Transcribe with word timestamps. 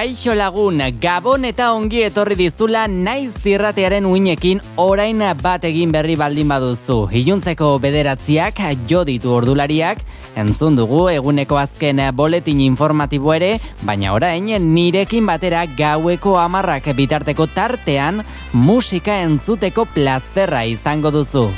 Kaixo 0.00 0.32
lagun, 0.32 0.80
Gabon 0.96 1.42
eta 1.44 1.66
ongi 1.76 1.98
etorri 2.06 2.32
dizula 2.38 2.86
naiz 2.88 3.34
zirratearen 3.42 4.06
uinekin 4.08 4.62
orain 4.80 5.20
bat 5.42 5.66
egin 5.68 5.92
berri 5.92 6.14
baldin 6.16 6.48
baduzu. 6.48 7.10
Iluntzeko 7.20 7.74
bederatziak 7.84 8.62
jo 8.88 9.02
ditu 9.04 9.34
ordulariak, 9.36 10.00
entzun 10.40 10.78
dugu 10.80 11.10
eguneko 11.12 11.58
azken 11.60 12.00
boletin 12.16 12.62
informatibo 12.64 13.34
ere, 13.34 13.58
baina 13.82 14.14
orain 14.14 14.48
nirekin 14.72 15.26
batera 15.28 15.66
gaueko 15.66 16.38
amarrak 16.38 16.88
bitarteko 16.96 17.50
tartean 17.52 18.24
musika 18.54 19.20
entzuteko 19.20 19.84
plazerra 19.84 20.64
izango 20.64 21.12
duzu. 21.12 21.50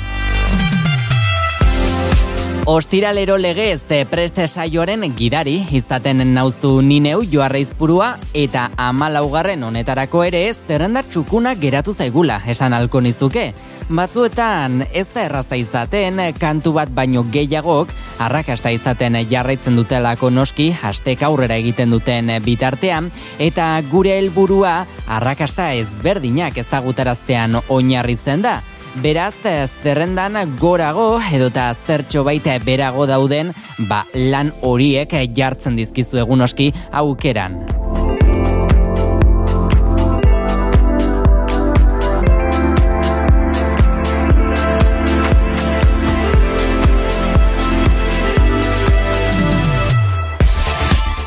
Ostiralero 2.65 3.35
legez 3.37 3.81
preste 4.09 4.45
saioaren 4.47 5.01
gidari 5.17 5.57
izaten 5.75 6.21
nauzu 6.33 6.77
nineu 6.81 7.25
joarreizpurua 7.27 8.13
eta 8.33 8.69
amalaugarren 8.79 9.65
honetarako 9.67 10.21
ere 10.23 10.45
ez 10.47 10.55
zerrenda 10.67 11.03
txukuna 11.03 11.57
geratu 11.59 11.91
zaigula 11.91 12.39
esan 12.47 12.71
alko 12.73 13.01
nizuke. 13.03 13.49
Batzuetan 13.91 14.85
ez 14.93 15.09
da 15.11 15.25
erraza 15.25 15.59
izaten 15.59 16.21
kantu 16.39 16.71
bat 16.79 16.87
baino 16.95 17.25
gehiagok 17.35 17.91
arrakasta 18.23 18.71
izaten 18.71 19.19
jarraitzen 19.27 19.75
dutelako 19.75 20.29
noski 20.31 20.71
hastek 20.71 21.27
aurrera 21.27 21.59
egiten 21.59 21.91
duten 21.91 22.31
bitartean 22.45 23.11
eta 23.43 23.73
gure 23.91 24.15
helburua 24.21 24.85
arrakasta 25.07 25.73
ezberdinak 25.73 26.63
ezagutaraztean 26.63 27.59
oinarritzen 27.67 28.41
da. 28.41 28.61
Beraz, 29.01 29.33
zerrendan 29.81 30.37
gorago 30.61 31.17
edota 31.33 31.71
zertxo 31.73 32.21
baita 32.27 32.59
berago 32.61 33.07
dauden, 33.09 33.49
ba 33.89 34.03
lan 34.13 34.53
horiek 34.61 35.15
jartzen 35.33 35.79
dizkizu 35.79 36.21
egunoski 36.21 36.69
aukeran. 36.91 37.82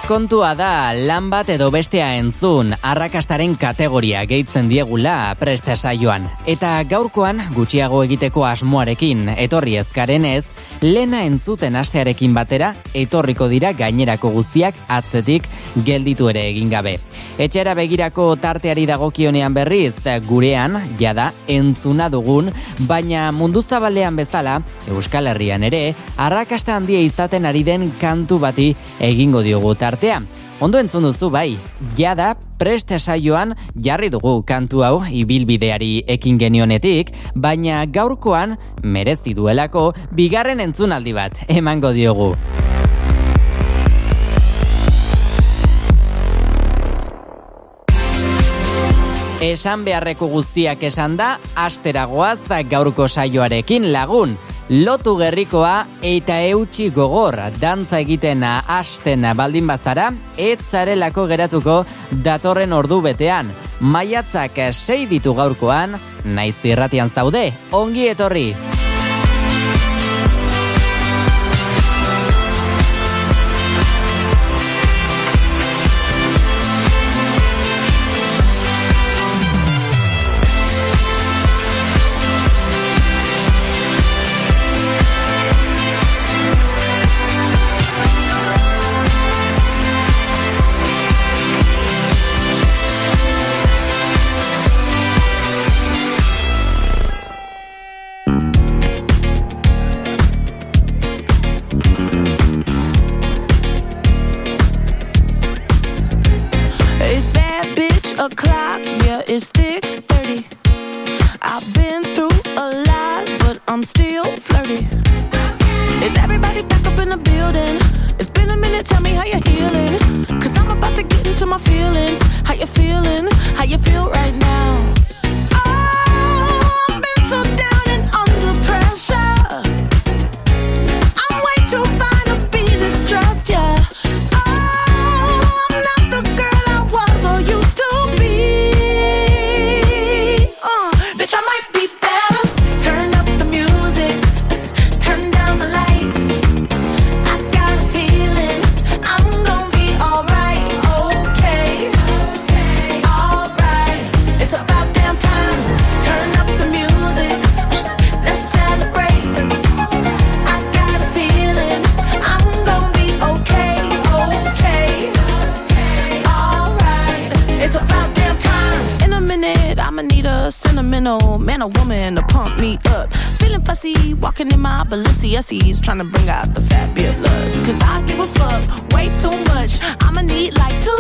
Kontua 0.07 0.53
da, 0.55 0.95
lan 0.95 1.33
bat 1.33 1.49
edo 1.51 1.67
bestea 1.75 2.13
entzun, 2.15 2.69
arrakastaren 2.79 3.57
kategoria 3.59 4.21
gehitzen 4.31 4.69
diegula 4.71 5.35
preste 5.41 5.75
saioan. 5.75 6.29
Eta 6.47 6.77
gaurkoan, 6.87 7.43
gutxiago 7.57 8.05
egiteko 8.07 8.45
asmoarekin, 8.47 9.33
etorri 9.35 9.75
ezkaren 9.81 10.29
ez, 10.31 10.45
lena 10.79 11.25
entzuten 11.27 11.75
astearekin 11.75 12.37
batera, 12.39 12.69
etorriko 12.95 13.49
dira 13.51 13.73
gainerako 13.75 14.31
guztiak 14.37 14.79
atzetik 14.87 15.49
gelditu 15.83 16.31
ere 16.31 16.47
egin 16.53 16.71
gabe. 16.71 17.01
Etxera 17.43 17.75
begirako 17.75 18.29
tarteari 18.39 18.87
dagokionean 18.87 19.59
berriz, 19.59 19.97
gurean, 20.29 20.79
jada, 21.01 21.33
entzuna 21.49 22.07
dugun, 22.15 22.53
baina 22.87 23.33
mundu 23.33 23.61
zabalean 23.63 24.15
bezala, 24.15 24.61
Euskal 24.87 25.27
Herrian 25.27 25.67
ere, 25.67 25.97
arrakasta 26.17 26.77
handia 26.77 27.03
izaten 27.03 27.45
ari 27.45 27.65
den 27.67 27.91
kantu 27.99 28.39
bati 28.39 28.71
egingo 29.01 29.43
diogu 29.43 29.75
tartea. 29.97 30.23
Ondo 30.61 30.79
entzun 30.79 31.05
duzu 31.05 31.29
bai, 31.31 31.59
jada 31.97 32.35
preste 32.59 32.99
saioan 32.99 33.55
jarri 33.77 34.09
dugu 34.09 34.43
kantu 34.47 34.83
hau 34.85 35.03
ibilbideari 35.05 36.05
ekin 36.09 36.39
genionetik, 36.39 37.13
baina 37.35 37.85
gaurkoan 37.87 38.57
merezi 38.83 39.35
duelako 39.35 39.93
bigarren 40.13 40.61
entzunaldi 40.61 41.13
bat 41.13 41.37
emango 41.49 41.93
diogu. 41.93 42.35
Esan 49.47 49.85
beharreko 49.85 50.27
guztiak 50.33 50.83
esan 50.83 51.17
da, 51.17 51.37
asteragoaz 51.55 52.49
gaurko 52.71 53.07
saioarekin 53.07 53.93
lagun. 53.93 54.39
Lotu 54.67 55.13
gerrikoa 55.15 55.85
eta 56.03 56.41
eutxi 56.49 56.89
gogor 56.91 57.37
dantza 57.63 58.01
egiten 58.03 58.43
hasten 58.43 59.23
baldin 59.39 59.69
bazara, 59.71 60.09
etzarelako 60.37 61.29
geratuko 61.31 61.77
datorren 62.27 62.75
ordu 62.75 62.99
betean. 63.05 63.53
Maiatzak 63.79 64.59
sei 64.73 65.05
ditu 65.07 65.37
gaurkoan, 65.39 65.95
naiz 66.25 66.57
irratian 66.67 67.15
zaude, 67.15 67.53
ongi 67.71 68.09
etorri! 68.11 68.49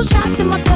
Shots 0.06 0.40
in 0.40 0.48
my 0.48 0.62
cup. 0.62 0.75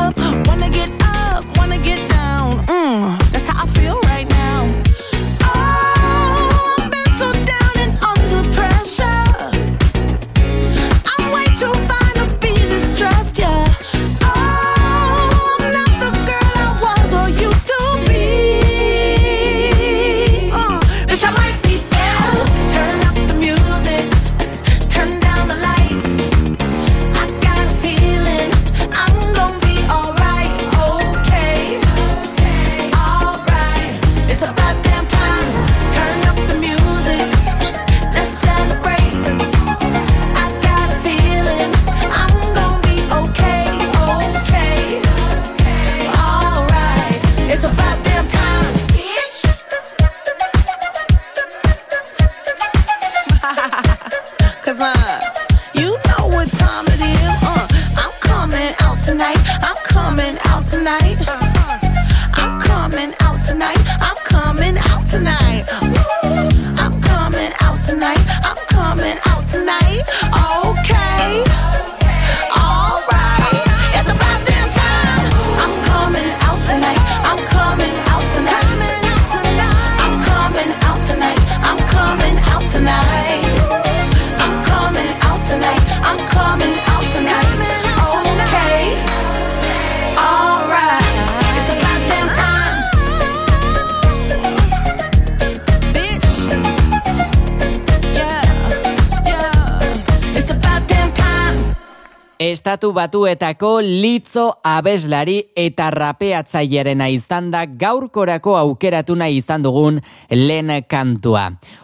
Estatu 102.40 102.94
batuetako 102.96 103.82
litzo 103.84 104.46
abeslari 104.64 105.34
eta 105.60 105.90
rapeatzailerena 105.92 107.10
izan 107.12 107.50
da 107.52 107.66
gaurkorako 107.68 108.54
aukeratu 108.56 109.12
nahi 109.20 109.34
izan 109.36 109.60
dugun 109.66 109.98
lehen 110.32 110.72
kantua. 110.88 111.42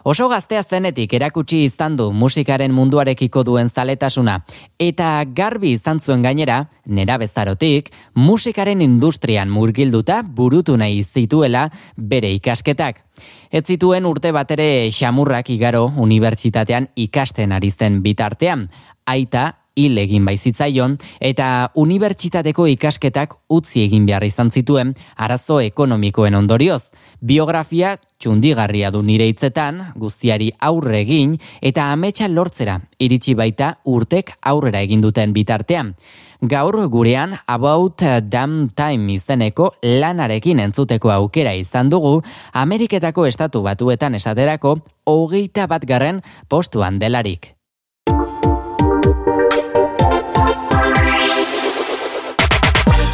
Oso 0.08 0.30
gaztea 0.32 0.62
zenetik 0.62 1.12
erakutsi 1.12 1.58
izan 1.66 1.98
du 1.98 2.06
musikaren 2.08 2.72
munduarekiko 2.72 3.42
duen 3.44 3.68
zaletasuna. 3.68 4.38
Eta 4.80 5.26
garbi 5.28 5.74
izan 5.76 6.00
zuen 6.00 6.24
gainera, 6.24 6.62
nera 6.86 7.18
bezarotik, 7.20 7.92
musikaren 8.14 8.80
industrian 8.80 9.52
murgilduta 9.52 10.22
burutu 10.22 10.78
nahi 10.80 11.04
zituela 11.04 11.66
bere 11.98 12.32
ikasketak. 12.32 13.04
Ez 13.52 13.66
zituen 13.66 14.08
urte 14.08 14.32
batere 14.32 14.88
xamurrak 14.88 15.52
igaro 15.52 15.90
unibertsitatean 16.00 16.88
ikasten 16.96 17.52
ari 17.52 17.70
zen 17.70 18.00
bitartean. 18.00 18.70
Aita 19.04 19.65
hil 19.76 19.98
egin 20.00 20.24
baizitzaion 20.24 20.96
eta 21.20 21.70
unibertsitateko 21.76 22.66
ikasketak 22.74 23.36
utzi 23.52 23.84
egin 23.84 24.06
behar 24.08 24.24
izan 24.24 24.50
zituen 24.50 24.94
arazo 25.16 25.60
ekonomikoen 25.60 26.34
ondorioz. 26.34 26.88
Biografia 27.20 27.96
txundigarria 28.20 28.90
du 28.90 29.02
nire 29.02 29.26
hitzetan, 29.28 29.80
guztiari 29.96 30.50
aurre 30.60 31.00
egin 31.00 31.36
eta 31.60 31.90
ametsa 31.92 32.28
lortzera 32.28 32.78
iritsi 32.98 33.34
baita 33.34 33.76
urtek 33.84 34.32
aurrera 34.42 34.80
egin 34.84 35.04
duten 35.04 35.32
bitartean. 35.36 35.94
Gaur 36.40 36.76
gurean 36.92 37.32
About 37.46 38.02
Damn 38.28 38.68
Time 38.68 39.14
izeneko 39.14 39.70
lanarekin 39.82 40.60
entzuteko 40.60 41.10
aukera 41.10 41.54
izan 41.56 41.88
dugu 41.88 42.20
Ameriketako 42.52 43.26
estatu 43.26 43.64
batuetan 43.64 44.14
esaterako 44.20 44.78
hogeita 45.08 45.66
bat 45.66 45.88
garren 45.88 46.20
postuan 46.48 46.98
delarik. 47.00 47.55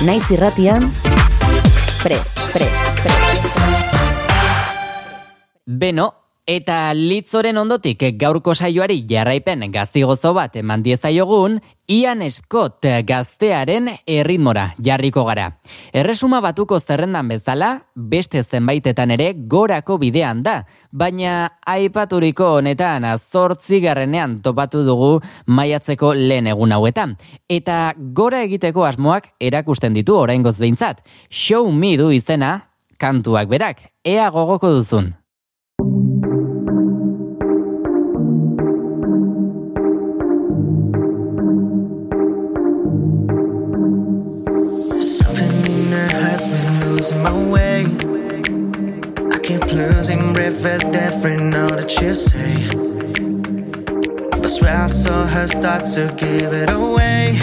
Naiz 0.04 0.30
irratian, 0.30 0.90
pre, 2.02 2.16
pre, 2.52 2.66
pre. 3.02 3.10
Beno, 5.64 6.21
eta 6.46 6.92
litzoren 6.94 7.58
ondotik 7.60 8.02
gaurko 8.18 8.54
saioari 8.54 9.04
jarraipen 9.08 9.62
gaztigozo 9.72 10.32
bat 10.34 10.56
eman 10.56 10.82
diezaiogun, 10.82 11.60
Ian 11.92 12.22
Scott 12.30 12.86
gaztearen 13.06 13.88
erritmora 14.06 14.72
jarriko 14.82 15.24
gara. 15.26 15.48
Erresuma 15.92 16.40
batuko 16.40 16.78
zerrendan 16.80 17.28
bezala, 17.28 17.70
beste 17.94 18.42
zenbaitetan 18.42 19.10
ere 19.10 19.32
gorako 19.34 19.98
bidean 19.98 20.42
da, 20.42 20.62
baina 20.90 21.58
aipaturiko 21.66 22.56
honetan 22.58 23.04
azortzi 23.04 23.80
garrenean 23.84 24.40
topatu 24.42 24.82
dugu 24.86 25.20
maiatzeko 25.46 26.14
lehen 26.14 26.50
egun 26.50 26.72
hauetan. 26.72 27.16
Eta 27.48 27.94
gora 27.96 28.42
egiteko 28.42 28.86
asmoak 28.88 29.34
erakusten 29.40 29.94
ditu 29.94 30.16
orain 30.16 30.42
behintzat. 30.42 31.02
Show 31.30 31.70
me 31.70 31.96
du 31.96 32.10
izena, 32.10 32.68
kantuak 32.98 33.48
berak, 33.48 33.82
ea 34.04 34.30
gogoko 34.30 34.70
duzun. 34.78 35.21
My 47.22 47.50
way. 47.54 47.84
I 49.34 49.38
keep 49.38 49.64
losing 49.72 50.32
breath 50.32 50.64
at 50.64 50.94
every 50.94 51.36
note 51.36 51.76
that 51.76 51.92
you 52.00 52.14
say. 52.14 52.54
But 54.40 54.48
swear 54.48 54.82
I 54.84 54.86
saw 54.88 55.24
her 55.26 55.46
start 55.46 55.86
to 55.94 56.14
give 56.16 56.52
it 56.52 56.70
away. 56.70 57.38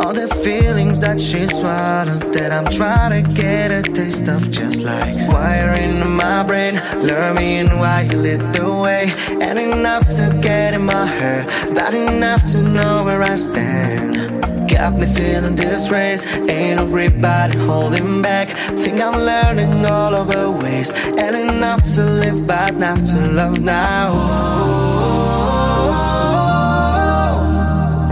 All 0.00 0.12
the 0.12 0.28
feelings 0.42 0.98
that 1.00 1.20
she 1.20 1.46
swallowed 1.46 2.32
that 2.34 2.50
I'm 2.52 2.70
trying 2.72 3.12
to 3.22 3.32
get 3.32 3.70
a 3.70 3.82
taste 3.82 4.28
of 4.28 4.50
just 4.50 4.82
like 4.82 5.16
wiring 5.28 6.00
in 6.00 6.10
my 6.10 6.42
brain 6.42 6.74
Learn 6.96 7.36
me 7.36 7.50
why 7.80 8.02
you 8.10 8.18
lit 8.18 8.52
the 8.52 8.70
way 8.70 9.12
And 9.40 9.58
enough 9.58 10.06
to 10.16 10.38
get 10.42 10.74
in 10.74 10.84
my 10.84 11.06
hair 11.06 11.46
But 11.74 11.94
enough 11.94 12.44
to 12.52 12.62
know 12.62 13.04
where 13.04 13.22
I 13.22 13.36
stand 13.36 14.20
Got 14.70 14.94
me 14.94 15.06
feeling 15.06 15.56
this 15.56 15.90
race. 15.90 16.24
Ain't 16.48 16.76
no 16.76 16.86
grip 16.86 17.20
body 17.20 17.58
holding 17.58 18.22
back. 18.22 18.48
Think 18.82 19.00
I'm 19.00 19.18
learning 19.18 19.84
all 19.84 20.14
of 20.14 20.28
the 20.28 20.50
ways. 20.50 20.92
And 21.18 21.36
enough 21.36 21.82
to 21.94 22.04
live 22.04 22.46
by, 22.46 22.68
enough 22.68 23.02
to 23.10 23.18
love 23.32 23.58
now. 23.60 24.12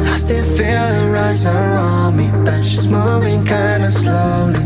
I 0.00 0.16
still 0.16 0.44
feel 0.56 0.66
it 0.66 1.12
rise 1.12 1.46
around 1.46 2.16
me, 2.16 2.28
but 2.44 2.62
she's 2.62 2.88
moving 2.88 3.44
kinda 3.44 3.90
slowly. 3.90 4.64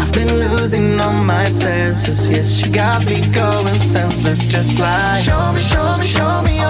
I've 0.00 0.12
been 0.12 0.32
losing 0.38 1.00
all 1.00 1.24
my 1.24 1.46
senses. 1.46 2.28
Yes, 2.30 2.52
she 2.54 2.70
got 2.70 3.04
me 3.06 3.20
going 3.32 3.80
senseless, 3.80 4.44
just 4.46 4.78
like. 4.78 5.24
Show 5.24 5.52
me, 5.52 5.60
show 5.60 5.98
me, 5.98 6.06
show 6.06 6.42
me 6.42 6.61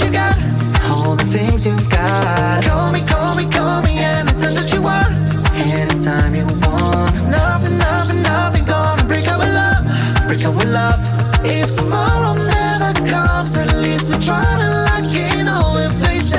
you 0.00 0.10
got, 0.10 0.36
all 0.84 1.16
the 1.16 1.24
things 1.24 1.66
you've 1.66 1.88
got. 1.90 2.64
Call 2.64 2.92
me, 2.92 3.00
call 3.02 3.34
me, 3.34 3.48
call 3.48 3.82
me 3.82 3.98
anytime 3.98 4.54
that 4.54 4.72
you 4.72 4.82
want, 4.82 5.10
anytime 5.54 6.34
you 6.34 6.44
want. 6.44 7.14
Nothing, 7.28 7.78
nothing, 7.78 8.22
nothing 8.22 8.64
gonna 8.64 9.04
break 9.04 9.28
our 9.28 9.38
love, 9.38 9.84
break 10.26 10.44
our 10.44 10.64
love. 10.78 11.00
If 11.44 11.76
tomorrow 11.76 12.34
never 12.34 12.92
comes, 13.08 13.56
at 13.56 13.76
least 13.76 14.10
we 14.10 14.16
try 14.18 14.44
to 14.62 14.68
lock 14.88 15.12
in 15.14 15.48
all 15.48 15.74
the 15.74 15.88
places. 16.00 16.34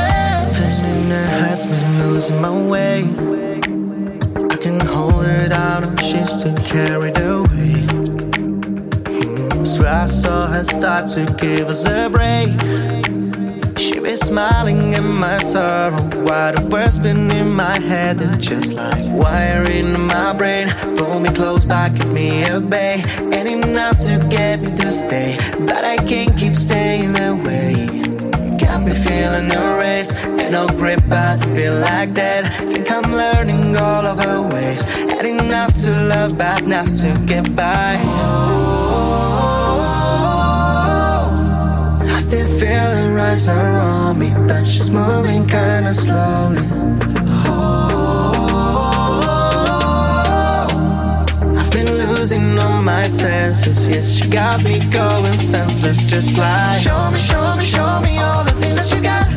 Something 0.79 1.09
has 1.09 1.65
been 1.65 1.99
losing 2.03 2.41
my 2.41 2.55
way. 2.69 3.03
I 4.51 4.55
can 4.57 4.79
hold 4.79 5.25
her 5.25 5.47
down, 5.49 5.97
she's 5.97 6.41
too 6.41 6.55
carried 6.63 7.17
away. 7.17 7.85
Mm, 9.05 9.67
so 9.67 9.87
I 9.87 10.05
saw 10.05 10.47
her 10.47 10.63
start 10.63 11.07
to 11.09 11.25
give 11.39 11.67
us 11.67 11.85
a 11.85 12.09
break 12.09 13.00
be 14.11 14.17
smiling 14.17 14.93
in 14.93 15.07
my 15.19 15.39
sorrow. 15.39 16.03
Why 16.25 16.51
the 16.51 16.61
words 16.65 16.95
spin 16.95 17.31
in 17.31 17.49
my 17.53 17.79
head? 17.79 18.19
They're 18.19 18.35
just 18.35 18.73
like 18.73 19.05
wiring 19.05 19.93
in 19.95 20.01
my 20.01 20.33
brain. 20.33 20.67
Pull 20.97 21.21
me 21.21 21.29
close 21.29 21.63
back, 21.63 21.95
keep 21.95 22.07
me 22.07 22.43
at 22.43 22.69
bay. 22.69 23.03
Ain't 23.35 23.47
enough 23.47 23.99
to 24.07 24.13
get 24.29 24.59
me 24.61 24.75
to 24.75 24.91
stay, 24.91 25.37
but 25.59 25.83
I 25.85 25.95
can't 26.11 26.37
keep 26.37 26.55
staying 26.55 27.15
away. 27.15 27.73
Got 28.61 28.79
me 28.85 28.93
feeling 29.05 29.47
the 29.47 29.63
race, 29.79 30.11
no 30.51 30.67
grip, 30.79 31.01
but 31.07 31.37
feel 31.55 31.75
like 31.79 32.13
that. 32.15 32.41
Think 32.71 32.91
I'm 32.91 33.09
learning 33.23 33.77
all 33.77 34.05
of 34.05 34.19
her 34.19 34.41
ways. 34.41 34.81
Ain't 35.23 35.39
enough 35.39 35.73
to 35.83 35.91
love, 36.11 36.37
but 36.37 36.63
enough 36.63 36.91
to 37.01 37.09
get 37.25 37.55
by. 37.55 38.70
Still 42.31 42.47
feel 42.59 42.91
it 43.01 43.09
rise 43.13 43.49
around 43.49 44.17
me, 44.17 44.29
but 44.47 44.63
she's 44.65 44.89
moving 44.89 45.45
kinda 45.45 45.93
slowly. 45.93 46.65
Oh, 47.45 47.85
I've 51.59 51.69
been 51.71 51.91
losing 51.97 52.57
all 52.57 52.81
my 52.83 53.03
senses. 53.09 53.85
Yes, 53.85 54.13
she 54.15 54.29
got 54.29 54.63
me 54.63 54.79
going 54.79 55.39
senseless, 55.39 55.99
just 56.03 56.37
like. 56.37 56.79
Show 56.79 57.11
me, 57.11 57.19
show 57.19 57.55
me, 57.57 57.65
show 57.65 57.99
me 57.99 58.17
all 58.19 58.45
the 58.45 58.55
things 58.61 58.77
that 58.79 58.89
you 58.95 59.01
got, 59.01 59.27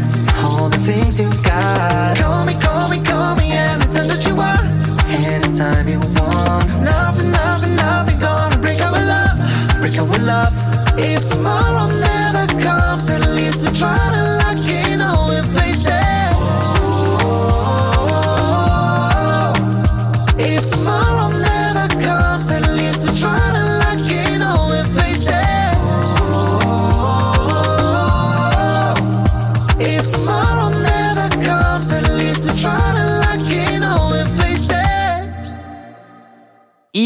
all 0.44 0.68
the 0.68 0.78
things 0.90 1.18
you've 1.18 1.42
got. 1.42 2.16
Call 2.16 2.44
me, 2.44 2.54
call 2.60 2.88
me, 2.88 3.02
call 3.02 3.34
me 3.34 3.50
anytime 3.50 4.06
that 4.06 4.24
you 4.24 4.36
want, 4.36 4.64
anytime 5.10 5.88
you 5.88 5.98
want. 5.98 6.64
Nothing, 6.92 7.32
nothing, 7.32 7.74
nothing's 7.74 8.20
gonna 8.20 8.58
break 8.64 8.80
our 8.86 8.92
love, 9.14 9.36
break 9.80 9.98
our 9.98 10.18
love. 10.32 10.54
If 10.96 11.28
tomorrow 11.28 11.73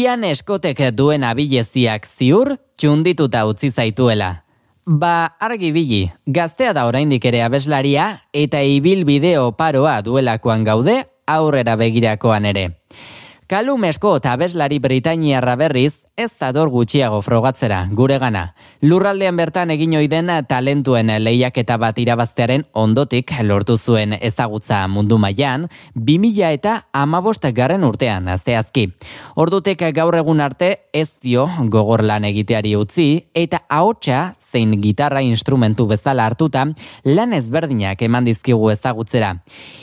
Agian 0.09 0.23
eskotek 0.25 0.79
duen 0.97 1.21
abileziak 1.21 2.07
ziur, 2.09 2.55
txundituta 2.81 3.43
utzi 3.45 3.67
zaituela. 3.69 4.29
Ba, 4.89 5.35
argi 5.37 5.69
bili, 5.69 5.99
gaztea 6.25 6.71
da 6.73 6.87
oraindik 6.89 7.27
ere 7.29 7.43
abeslaria 7.45 8.07
eta 8.33 8.63
ibil 8.65 9.03
bideo 9.05 9.51
paroa 9.53 9.99
duelakoan 10.01 10.65
gaude 10.65 10.95
aurrera 11.29 11.75
begirakoan 11.77 12.49
ere. 12.49 12.63
Kalumesko 13.49 14.11
eta 14.19 14.35
abeslari 14.37 14.77
Britainiarra 14.77 15.55
berriz 15.57 16.03
ez 16.13 16.27
zador 16.29 16.69
gutxiago 16.69 17.23
frogatzera, 17.25 17.79
gure 17.97 18.19
gana. 18.21 18.43
Lurraldean 18.85 19.39
bertan 19.39 19.71
egin 19.73 19.95
oiden 19.97 20.29
talentuen 20.45 21.09
lehiaketa 21.23 21.79
bat 21.81 21.97
irabaztearen 21.97 22.67
ondotik 22.77 23.33
lortu 23.41 23.77
zuen 23.77 24.13
ezagutza 24.19 24.83
mundu 24.87 25.17
mailan 25.17 25.65
2000 25.95 26.51
eta 26.59 26.75
amabost 26.93 27.47
garren 27.57 27.87
urtean, 27.87 28.27
azteazki. 28.27 28.85
Ordutek 29.33 29.81
gaur 29.97 30.19
egun 30.21 30.45
arte 30.45 30.69
ez 30.93 31.15
dio 31.17 31.47
gogor 31.73 32.03
lan 32.03 32.29
egiteari 32.29 32.75
utzi 32.75 33.07
eta 33.33 33.63
ahotsa 33.67 34.35
zein 34.37 34.77
gitarra 34.81 35.21
instrumentu 35.25 35.87
bezala 35.87 36.25
hartuta, 36.29 36.67
lan 37.05 37.33
ezberdinak 37.33 38.01
eman 38.05 38.29
dizkigu 38.29 38.69
ezagutzera. 38.69 39.39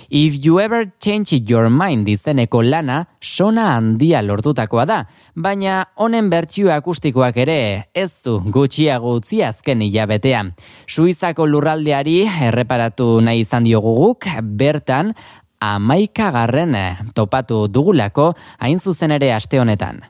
If 0.08 0.44
you 0.44 0.60
ever 0.60 0.92
change 1.00 1.42
your 1.50 1.68
mind 1.70 2.08
izeneko 2.08 2.62
lana, 2.62 3.06
sona 3.20 3.72
handia 3.74 4.22
lortutakoa 4.22 4.86
da, 4.86 4.98
baina 5.34 5.84
honen 5.96 6.30
bertsio 6.30 6.70
akustikoak 6.74 7.36
ere 7.42 7.58
ez 7.94 8.10
du 8.24 8.38
gutxiago 8.54 9.16
utzi 9.18 9.42
azken 9.42 9.82
hilabetea. 9.82 10.44
Suizako 10.86 11.46
lurraldeari 11.50 12.20
erreparatu 12.48 13.20
nahi 13.20 13.42
izan 13.42 13.66
dioguguk, 13.66 14.28
bertan, 14.42 15.14
amaikagarren 15.60 16.76
topatu 17.14 17.66
dugulako 17.68 18.34
hain 18.58 18.78
zuzen 18.78 19.10
ere 19.16 19.32
aste 19.34 19.58
honetan. 19.60 20.04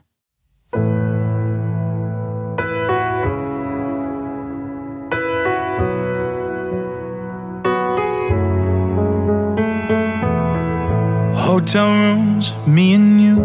Hotel 11.47 11.87
rooms, 11.87 12.51
me 12.67 12.93
and 12.93 13.21
you. 13.21 13.37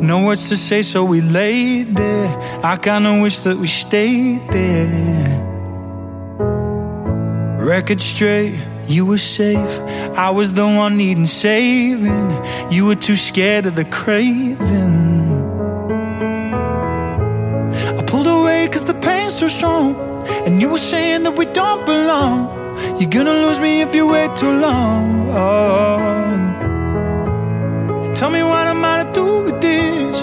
No 0.00 0.24
words 0.24 0.48
to 0.48 0.56
say, 0.56 0.82
so 0.82 1.02
we 1.02 1.20
laid 1.20 1.96
there. 1.96 2.30
I 2.62 2.76
kinda 2.76 3.20
wish 3.20 3.40
that 3.40 3.58
we 3.58 3.66
stayed 3.66 4.48
there. 4.48 5.42
Record 7.58 8.00
straight, 8.00 8.54
you 8.86 9.04
were 9.04 9.18
safe. 9.18 9.74
I 10.14 10.30
was 10.30 10.52
the 10.52 10.66
one 10.66 10.96
needing 10.98 11.26
saving. 11.26 12.30
You 12.70 12.86
were 12.86 13.00
too 13.08 13.16
scared 13.16 13.66
of 13.66 13.74
the 13.74 13.84
craving. 13.84 14.94
I 17.98 18.02
pulled 18.06 18.28
away 18.28 18.68
cause 18.68 18.84
the 18.84 18.94
pain's 18.94 19.34
too 19.34 19.48
strong. 19.48 19.96
And 20.46 20.62
you 20.62 20.68
were 20.68 20.84
saying 20.92 21.24
that 21.24 21.36
we 21.36 21.46
don't 21.46 21.84
belong. 21.84 22.38
You're 23.00 23.10
gonna 23.10 23.38
lose 23.44 23.58
me 23.58 23.80
if 23.80 23.92
you 23.96 24.06
wait 24.06 24.36
too 24.36 24.52
long. 24.66 25.28
Oh. 25.32 26.47
Tell 28.18 28.30
me 28.30 28.42
what 28.42 28.66
I'm 28.66 28.82
to 28.82 29.12
do 29.12 29.44
with 29.44 29.60
this? 29.60 30.18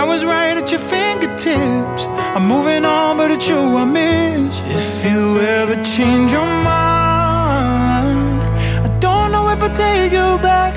I 0.00 0.02
was 0.02 0.24
right 0.24 0.56
at 0.56 0.70
your 0.72 0.80
fingertips. 0.80 2.04
I'm 2.34 2.48
moving 2.48 2.86
on, 2.86 3.18
but 3.18 3.30
it's 3.30 3.46
you 3.46 3.58
I 3.76 3.84
miss. 3.84 4.58
If 4.64 5.04
you 5.04 5.40
ever 5.40 5.74
change 5.84 6.32
your 6.32 6.46
mind, 6.46 8.40
I 8.86 8.88
don't 8.98 9.30
know 9.30 9.46
if 9.50 9.62
I'll 9.62 9.74
take 9.74 10.10
you 10.10 10.38
back. 10.40 10.72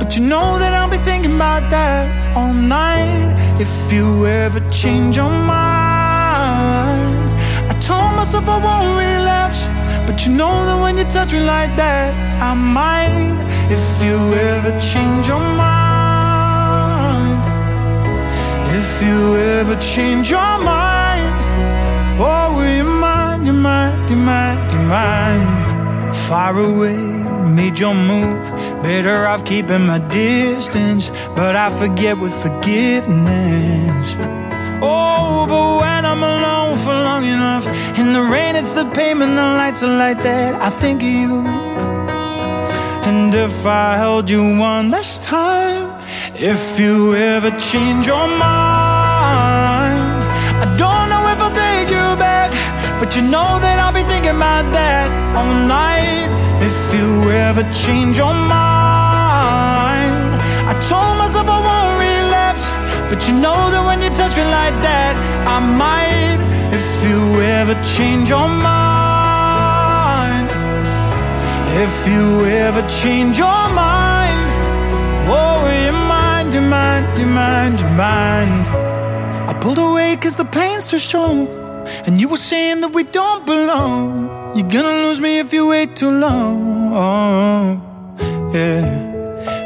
But 0.00 0.16
you 0.16 0.26
know 0.26 0.58
that 0.58 0.74
I'll 0.74 0.90
be 0.90 0.98
thinking 0.98 1.36
about 1.36 1.70
that 1.70 2.36
all 2.36 2.52
night. 2.52 3.30
If 3.60 3.92
you 3.92 4.26
ever 4.26 4.58
change 4.70 5.14
your 5.18 5.30
mind, 5.30 7.14
I 7.70 7.78
told 7.80 8.16
myself 8.16 8.48
I 8.48 8.58
won't 8.66 8.98
relapse. 8.98 9.62
But 10.04 10.26
you 10.26 10.32
know 10.32 10.64
that 10.66 10.82
when 10.82 10.98
you 10.98 11.04
touch 11.04 11.32
me 11.32 11.38
like 11.38 11.76
that, 11.76 12.12
I 12.42 12.54
might. 12.54 13.38
If 13.70 14.02
you 14.02 14.16
ever 14.34 14.72
change 14.80 15.28
your 15.28 15.38
mind. 15.38 15.87
If 19.00 19.06
you 19.06 19.36
ever 19.36 19.76
change 19.76 20.28
your 20.28 20.58
mind, 20.58 21.32
oh, 22.18 22.52
will 22.56 22.76
you 22.78 22.82
mind, 22.82 23.46
you 23.46 23.52
mind, 23.52 24.10
you 24.10 24.16
mind, 24.16 24.72
you 24.72 24.80
mind? 24.88 26.16
Far 26.26 26.58
away, 26.58 26.96
made 27.48 27.78
your 27.78 27.94
move. 27.94 28.42
Better 28.82 29.24
off 29.24 29.44
keeping 29.44 29.86
my 29.86 30.00
distance, 30.00 31.10
but 31.36 31.54
I 31.54 31.70
forget 31.70 32.18
with 32.18 32.34
forgiveness. 32.42 34.16
Oh, 34.82 35.46
but 35.46 35.80
when 35.80 36.04
I'm 36.04 36.24
alone 36.24 36.76
for 36.76 36.92
long 36.92 37.24
enough, 37.24 37.68
in 38.00 38.12
the 38.12 38.22
rain, 38.22 38.56
it's 38.56 38.72
the 38.72 38.86
pavement, 38.86 39.36
the 39.36 39.48
lights 39.60 39.84
are 39.84 39.96
like 39.96 40.24
that. 40.24 40.60
I 40.60 40.70
think 40.70 41.02
of 41.02 41.08
you. 41.08 41.46
And 43.06 43.32
if 43.32 43.64
I 43.64 43.94
held 43.94 44.28
you 44.28 44.58
one 44.58 44.90
last 44.90 45.22
time, 45.22 45.86
if 46.34 46.80
you 46.80 47.14
ever 47.14 47.56
change 47.58 48.08
your 48.08 48.26
mind, 48.26 48.77
but 53.08 53.16
you 53.16 53.22
know 53.22 53.58
that 53.64 53.80
I'll 53.80 53.90
be 53.90 54.04
thinking 54.04 54.36
about 54.36 54.68
that 54.76 55.08
all 55.32 55.48
night. 55.64 56.28
If 56.60 56.92
you 56.92 57.32
ever 57.32 57.64
change 57.72 58.18
your 58.18 58.34
mind, 58.36 60.36
I 60.68 60.76
told 60.92 61.16
myself 61.16 61.48
I 61.48 61.56
won't 61.56 61.96
relapse, 61.96 62.68
but 63.08 63.24
you 63.26 63.32
know 63.32 63.72
that 63.72 63.80
when 63.88 64.04
you 64.04 64.12
touch 64.12 64.36
me 64.36 64.44
like 64.44 64.76
that, 64.84 65.16
I 65.48 65.56
might. 65.56 66.36
If 66.68 66.84
you 67.08 67.40
ever 67.40 67.72
change 67.96 68.28
your 68.28 68.44
mind, 68.44 70.52
if 71.80 71.94
you 72.12 72.44
ever 72.44 72.84
change 73.00 73.38
your 73.38 73.72
mind, 73.72 74.52
oh, 75.32 75.64
you 75.80 75.96
mind, 75.96 76.52
your 76.52 76.60
mind, 76.60 77.08
you 77.18 77.24
mind, 77.24 77.80
you 77.80 77.88
mind. 77.96 78.68
I 79.48 79.58
pulled 79.62 79.78
away 79.78 80.14
cause 80.16 80.34
the 80.34 80.44
pain's 80.44 80.88
too 80.88 80.98
strong. 80.98 81.67
And 82.06 82.20
you 82.20 82.28
were 82.28 82.44
saying 82.52 82.80
that 82.82 82.92
we 82.92 83.04
don't 83.04 83.44
belong. 83.46 84.54
You're 84.56 84.68
gonna 84.68 85.02
lose 85.06 85.20
me 85.20 85.38
if 85.38 85.52
you 85.52 85.68
wait 85.68 85.96
too 85.96 86.10
long. 86.10 87.82
Yeah. 88.54 89.08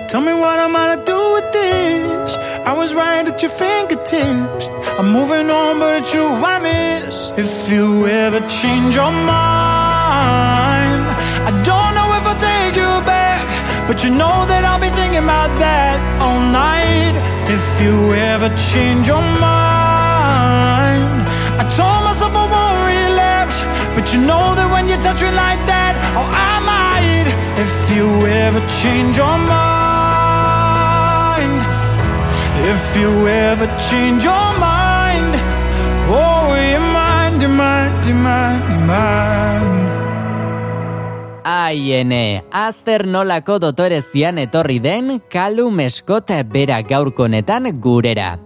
Tell 0.08 0.20
me 0.20 0.34
what 0.34 0.58
I'm 0.58 0.74
to 0.98 1.04
do 1.04 1.32
with 1.32 1.52
this? 1.52 2.36
I 2.66 2.72
was 2.74 2.94
right 2.94 3.26
at 3.26 3.40
your 3.42 3.50
fingertips. 3.50 4.66
I'm 4.98 5.10
moving 5.10 5.48
on, 5.50 5.78
but 5.78 6.02
it's 6.02 6.12
you 6.12 6.22
I 6.22 6.58
miss. 6.58 7.32
If 7.36 7.72
you 7.72 8.06
ever 8.06 8.40
change 8.46 8.94
your 8.94 9.10
mind, 9.10 11.02
I 11.48 11.52
don't 11.68 11.94
know 11.96 12.08
if 12.18 12.24
I'll 12.30 12.42
take 12.52 12.76
you 12.76 12.92
back. 13.06 13.42
But 13.88 14.04
you 14.04 14.10
know 14.10 14.46
that 14.50 14.64
I'll 14.64 14.80
be 14.80 14.90
thinking 14.90 15.24
about 15.24 15.50
that 15.58 15.98
all 16.20 16.40
night. 16.40 17.14
If 17.48 17.80
you 17.82 18.12
ever 18.14 18.48
change 18.70 19.06
your 19.08 19.22
mind, 19.22 19.51
you 24.14 24.20
know 24.20 24.54
that 24.54 24.70
when 24.70 24.88
you 24.88 24.96
touch 24.96 25.22
me 25.22 25.30
like 25.32 25.64
that, 25.66 25.96
oh, 26.18 26.28
I 26.28 26.60
might. 26.60 27.28
If 27.56 27.90
you 27.96 28.26
ever 28.26 28.60
change 28.80 29.16
your 29.16 29.38
mind, 29.38 31.60
if 32.72 32.96
you 33.00 33.26
ever 33.28 33.66
change 33.88 34.24
your 34.24 34.52
mind, 34.60 35.32
oh, 36.12 36.52
you 36.52 36.80
mind, 36.92 37.40
you 37.40 37.48
mind, 37.48 38.04
you 38.06 38.14
mind, 38.14 38.62
you 38.72 38.78
mind. 38.86 39.88
Aiene, 41.44 42.42
azter 42.50 43.06
nolako 43.06 43.58
dotorezian 43.58 44.38
etorri 44.38 44.78
den 44.82 45.20
kalu 45.30 45.70
meskot 45.70 46.28
bera 46.52 46.82
gaurkonetan 46.82 47.80
gurera. 47.80 48.36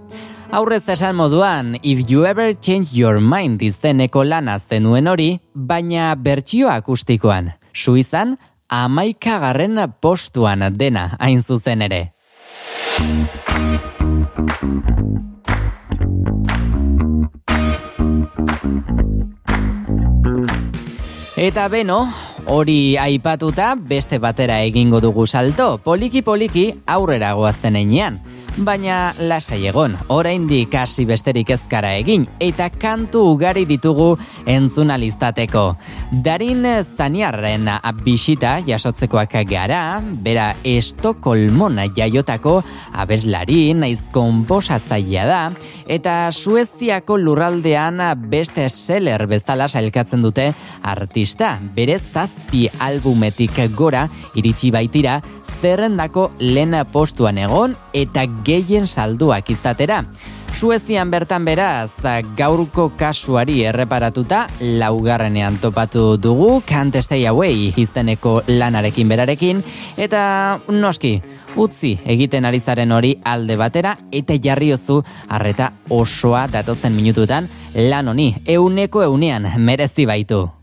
Aurrez 0.56 0.88
esan 0.88 1.18
moduan, 1.18 1.74
if 1.82 2.08
you 2.08 2.24
ever 2.24 2.54
change 2.54 2.88
your 2.96 3.20
mind 3.20 3.60
izeneko 3.60 4.22
lana 4.24 4.54
zenuen 4.56 5.04
hori, 5.04 5.26
baina 5.52 6.14
bertsio 6.16 6.70
akustikoan. 6.72 7.50
Suizan, 7.76 8.38
amaikagarren 8.72 9.76
postuan 10.00 10.64
dena 10.72 11.10
hain 11.20 11.42
zuzen 11.44 11.84
ere. 11.84 12.00
Eta 21.36 21.68
beno, 21.68 22.00
hori 22.48 22.96
aipatuta 22.96 23.74
beste 23.76 24.16
batera 24.16 24.62
egingo 24.64 25.04
dugu 25.04 25.26
salto, 25.26 25.74
poliki 25.84 26.24
poliki 26.24 26.70
aurrera 26.86 27.34
goazten 27.36 27.76
einean 27.76 28.22
baina 28.56 29.14
lasai 29.18 29.66
egon, 29.68 29.94
oraindik 30.08 30.74
hasi 30.74 31.04
besterik 31.08 31.50
ezkara 31.52 31.92
egin, 32.00 32.24
eta 32.40 32.68
kantu 32.72 33.22
ugari 33.34 33.66
ditugu 33.68 34.14
entzuna 34.48 34.96
listateko. 35.00 35.64
Darin 36.24 36.64
Zaniarren 36.82 37.68
abisita 37.76 38.56
jasotzekoak 38.66 39.36
gara, 39.48 40.00
bera 40.00 40.48
Estokolmon 40.64 41.80
jaiotako 41.96 42.62
abeslari 42.94 43.74
naiz 43.74 44.00
konposatzailea 44.12 45.26
da, 45.28 45.40
eta 45.86 46.16
Sueziako 46.32 47.18
lurraldean 47.20 48.00
beste 48.30 48.68
seller 48.68 49.26
bezala 49.26 49.68
sailkatzen 49.68 50.22
dute 50.24 50.52
artista, 50.82 51.56
bere 51.76 51.98
zazpi 51.98 52.66
albumetik 52.80 53.60
gora 53.76 54.06
iritsi 54.34 54.72
baitira 54.72 55.20
zerrendako 55.60 56.30
lena 56.38 56.84
postuan 56.84 57.38
egon 57.38 57.76
eta 57.94 58.26
gehien 58.44 58.86
salduak 58.86 59.50
izatera. 59.50 60.04
Suezian 60.56 61.10
bertan 61.12 61.44
beraz, 61.44 61.90
gaurko 62.36 62.88
kasuari 62.96 63.58
erreparatuta, 63.68 64.46
laugarrenean 64.60 65.58
topatu 65.60 66.16
dugu, 66.16 66.62
Can't 66.64 66.96
Stay 67.02 67.26
Away 67.28 67.74
izteneko 67.76 68.40
lanarekin 68.48 69.08
berarekin, 69.08 69.60
eta 70.00 70.58
noski, 70.72 71.18
utzi 71.60 71.98
egiten 72.08 72.48
ari 72.48 72.60
zaren 72.60 72.92
hori 72.92 73.18
alde 73.24 73.60
batera, 73.60 73.98
eta 74.12 74.40
jarriozu 74.40 75.02
harreta 75.28 75.74
osoa 75.90 76.46
datozen 76.48 76.96
minututan 76.96 77.50
lan 77.74 78.08
honi, 78.08 78.32
euneko 78.46 79.04
eunean 79.04 79.52
merezi 79.58 80.06
baitu. 80.08 80.55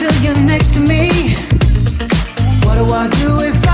till 0.00 0.22
you're 0.22 0.42
next 0.44 0.72
to 0.72 0.80
me. 0.80 1.34
What 2.64 2.76
do 2.78 2.86
I 2.90 3.06
do 3.20 3.38
if 3.40 3.66
I 3.66 3.69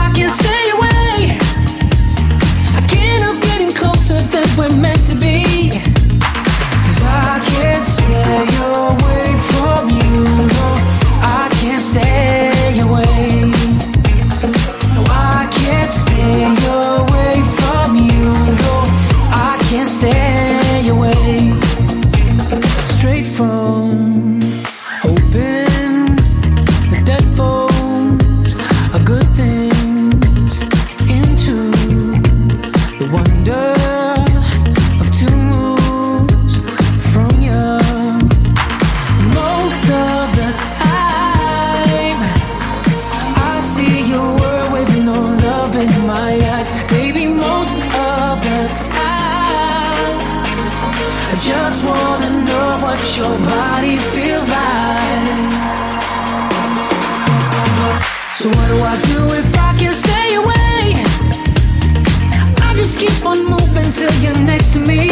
keep 62.99 63.27
on 63.27 63.45
moving 63.45 63.93
till 63.93 64.13
you're 64.23 64.39
next 64.45 64.73
to 64.73 64.81
me. 64.81 65.06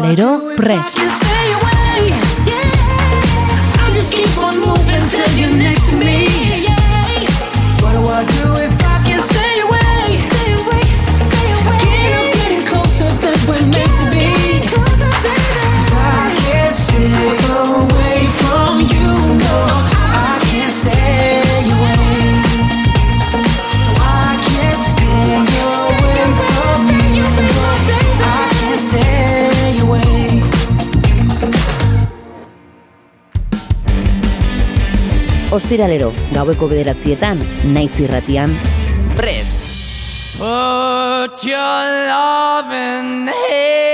lero 0.00 0.54
press 0.56 0.96
ostiralero, 35.58 36.12
gaueko 36.32 36.70
bederatzietan, 36.70 37.42
naiz 37.74 37.92
irratian, 38.00 38.54
prest! 39.18 39.66
Put 40.38 41.44
your 41.44 41.58
love 42.08 42.72
in. 42.72 43.87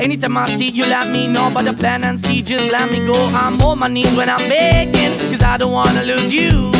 Anytime 0.00 0.36
I 0.36 0.48
see 0.56 0.70
you, 0.70 0.86
let 0.86 1.08
me 1.10 1.26
know 1.26 1.50
But 1.50 1.64
the 1.64 1.72
plan 1.72 2.04
and 2.04 2.18
see. 2.18 2.42
Just 2.42 2.70
let 2.70 2.90
me 2.90 3.04
go. 3.06 3.26
I'm 3.26 3.60
on 3.60 3.78
my 3.78 3.88
knees 3.88 4.14
when 4.16 4.28
I'm 4.28 4.48
begging, 4.48 5.18
cause 5.30 5.42
I 5.42 5.56
don't 5.56 5.72
wanna 5.72 6.02
lose 6.02 6.32
you. 6.34 6.72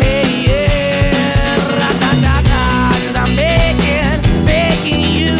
Hey, 0.00 0.44
yeah, 0.46 1.56
ra 1.78 1.90
da 2.02 2.10
da 2.24 2.34
da, 2.42 2.62
cause 3.04 3.16
I'm 3.16 3.34
begging, 3.36 4.44
begging 4.44 5.00
you. 5.00 5.36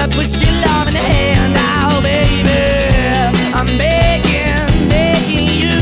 I 0.00 0.06
put 0.10 0.28
your 0.40 0.52
love 0.66 0.88
in 0.88 0.94
the 0.94 1.00
hand 1.00 1.54
now, 1.54 1.88
oh, 1.92 2.00
baby. 2.02 2.58
I'm 3.54 3.66
begging, 3.78 4.88
begging 4.88 5.48
you. 5.62 5.78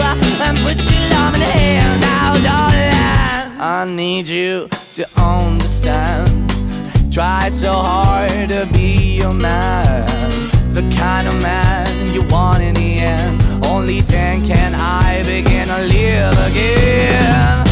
Uh, 0.00 0.16
I 0.46 0.50
put 0.64 0.78
your 0.90 1.02
love 1.10 1.34
in 1.34 1.40
the 1.40 1.46
hand 1.46 2.00
now, 2.00 2.32
oh, 2.34 2.42
darling. 2.42 3.60
I 3.60 3.84
need 3.84 4.28
you 4.28 4.68
to 4.94 5.06
understand 5.20 6.27
Try 7.18 7.50
so 7.50 7.72
hard 7.72 8.48
to 8.48 8.68
be 8.72 9.18
your 9.18 9.32
man, 9.32 10.06
the 10.72 10.82
kind 10.96 11.26
of 11.26 11.34
man 11.42 12.14
you 12.14 12.22
want 12.22 12.62
in 12.62 12.74
the 12.74 13.00
end. 13.00 13.42
Only 13.66 14.02
then 14.02 14.46
can 14.46 14.72
I 14.72 15.24
begin 15.24 15.66
to 15.66 15.80
live 15.96 16.38
again. 16.46 17.66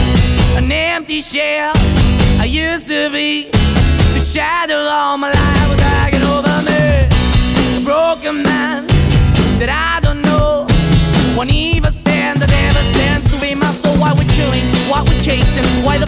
An 0.57 0.73
empty 0.73 1.23
shell 1.23 1.75
I 2.41 2.47
used 2.47 2.89
to 2.89 3.09
be. 3.11 3.49
The 4.15 4.19
shadow 4.19 4.81
all 4.81 5.17
my 5.17 5.31
life 5.31 5.69
was 5.71 5.81
hanging 5.81 6.25
over 6.25 6.57
me. 6.67 7.07
A 7.79 7.85
broken 7.85 8.43
man 8.43 8.89
that 9.61 9.71
I 9.71 10.01
don't 10.01 10.23
know. 10.23 10.67
Won't 11.37 11.53
even 11.53 11.93
stand, 11.93 12.43
I 12.43 12.47
never 12.47 12.83
stand 12.95 13.25
to 13.31 13.41
be 13.41 13.55
my 13.55 13.71
soul. 13.71 13.95
Why 13.95 14.13
we're 14.13 14.29
chilling, 14.35 14.67
why 14.91 15.03
we're 15.03 15.21
chasing, 15.21 15.65
why 15.85 15.99
the 15.99 16.06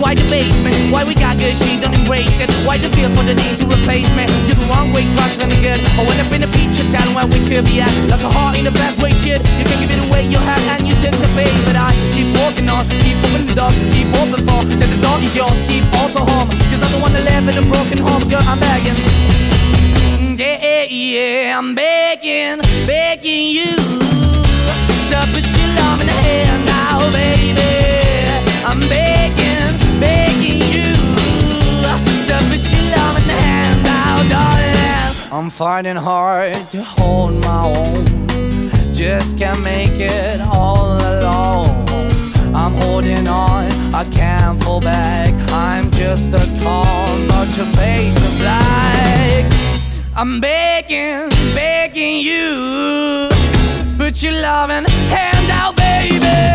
why 0.00 0.14
the 0.14 0.26
basement, 0.26 0.74
why 0.90 1.04
we 1.04 1.14
got 1.14 1.38
good, 1.38 1.56
she 1.56 1.78
don't 1.80 1.94
embrace 1.94 2.40
it. 2.40 2.50
Why 2.66 2.78
the 2.78 2.88
feel 2.90 3.10
for 3.10 3.22
the 3.22 3.34
need 3.34 3.58
to 3.58 3.66
replace 3.66 4.10
me? 4.10 4.26
You're 4.46 4.58
the 4.58 4.66
wrong 4.66 4.92
way, 4.92 5.06
from 5.38 5.48
the 5.50 5.58
good. 5.62 5.80
I 5.94 6.02
went 6.02 6.18
up 6.18 6.32
in 6.32 6.42
a 6.42 6.50
feature 6.50 6.88
town 6.90 7.14
where 7.14 7.26
we 7.26 7.38
could 7.38 7.64
be 7.64 7.80
at. 7.80 7.92
Like 8.10 8.20
a 8.20 8.28
heart 8.30 8.56
in 8.56 8.64
the 8.64 8.72
best 8.72 9.00
way, 9.00 9.12
shit. 9.12 9.46
You 9.58 9.64
can 9.64 9.78
give 9.78 9.90
it 9.90 10.00
away, 10.02 10.26
you 10.26 10.38
have, 10.38 10.62
and 10.74 10.86
you 10.86 10.94
tend 10.96 11.14
to 11.14 11.28
pay. 11.38 11.50
But 11.66 11.76
I 11.76 11.94
keep 12.14 12.28
walking 12.36 12.68
on, 12.68 12.82
keep 13.04 13.18
opening 13.22 13.46
the 13.46 13.54
door, 13.54 13.70
keep 13.94 14.10
open 14.18 14.40
for 14.42 14.60
that 14.64 14.90
the 14.90 15.00
door 15.00 15.18
is 15.22 15.34
yours, 15.36 15.54
keep 15.68 15.86
also 15.94 16.20
home. 16.26 16.50
Cause 16.70 16.82
I'm 16.82 16.90
the 16.90 16.98
one 16.98 17.12
that 17.14 17.24
live 17.24 17.46
in 17.46 17.58
a 17.58 17.62
broken 17.62 17.98
home, 17.98 18.26
girl, 18.28 18.42
I'm 18.42 18.58
begging. 18.58 18.98
Mm, 20.18 20.38
yeah, 20.38 20.84
yeah, 20.90 21.58
I'm 21.58 21.74
begging, 21.74 22.58
begging 22.86 23.46
you 23.54 23.76
to 25.14 25.18
put 25.30 25.46
your 25.54 25.70
love 25.78 26.00
in 26.00 26.06
the 26.06 26.18
hand 26.26 26.66
now, 26.66 27.10
baby. 27.12 27.93
I'm 28.66 28.80
begging, 28.88 30.00
begging 30.00 30.60
you 30.72 30.94
to 32.26 32.36
put 32.48 32.62
your 32.72 32.82
love 32.96 33.16
hand 33.18 33.82
now, 33.82 34.26
darling. 34.28 35.30
I'm 35.30 35.50
finding 35.50 35.96
hard 35.96 36.54
to 36.72 36.82
hold 36.82 37.44
my 37.44 37.64
own. 37.76 38.94
Just 38.94 39.36
can't 39.36 39.62
make 39.62 40.00
it 40.00 40.40
all 40.40 40.96
alone. 40.96 41.86
I'm 42.54 42.72
holding 42.82 43.28
on, 43.28 43.70
I 43.94 44.04
can't 44.04 44.62
fall 44.62 44.80
back. 44.80 45.34
I'm 45.52 45.90
just 45.90 46.32
a 46.32 46.46
call, 46.62 47.18
but 47.28 47.46
your 47.58 47.66
face 47.76 48.16
is 48.16 48.38
black. 48.40 49.52
I'm 50.16 50.40
begging, 50.40 51.28
begging 51.54 52.18
you. 52.20 53.28
Put 53.98 54.22
your 54.22 54.32
loving 54.32 54.86
hand 55.10 55.50
out, 55.50 55.76
baby. 55.76 56.54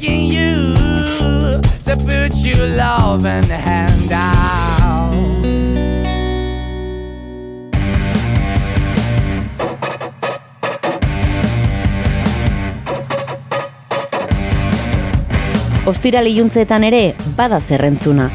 begging 0.00 0.30
you 0.30 0.74
to 1.84 1.96
put 1.96 2.34
your 2.44 2.66
loving 2.76 3.48
hand 3.50 4.12
out. 4.12 5.14
Ostira 15.86 16.22
liuntzeetan 16.22 16.84
ere, 16.84 17.14
bada 17.36 17.60
zerrentzuna. 17.60 18.30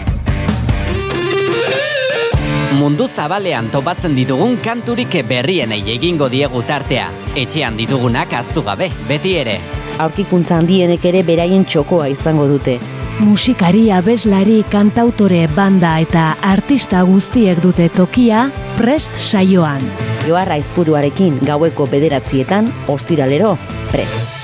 Mundu 2.76 3.08
zabalean 3.08 3.70
topatzen 3.72 4.16
ditugun 4.16 4.58
kanturik 4.62 5.16
berrienei 5.28 5.80
egingo 5.96 6.28
diegu 6.30 6.62
tartea. 6.68 7.08
Etxean 7.36 7.78
ditugunak 7.78 8.34
aztu 8.34 8.62
gabe, 8.62 8.92
beti 9.08 9.38
ere. 9.40 9.75
Aurkikuntza 10.02 10.58
handienek 10.60 11.06
ere 11.08 11.24
beraien 11.24 11.66
txokoa 11.66 12.10
izango 12.12 12.48
dute. 12.52 12.78
Musikari, 13.24 13.86
abeslari, 13.96 14.60
kantautore, 14.72 15.46
banda 15.56 15.94
eta 16.04 16.34
artista 16.44 17.06
guztiek 17.08 17.62
dute 17.64 17.88
tokia 17.96 18.50
prest 18.76 19.16
saioan. 19.16 19.84
Joarra 20.28 20.60
izpuruarekin 20.60 21.40
gaueko 21.48 21.88
bederatzietan, 21.92 22.68
ostiralero, 22.92 23.56
prest. 23.94 24.35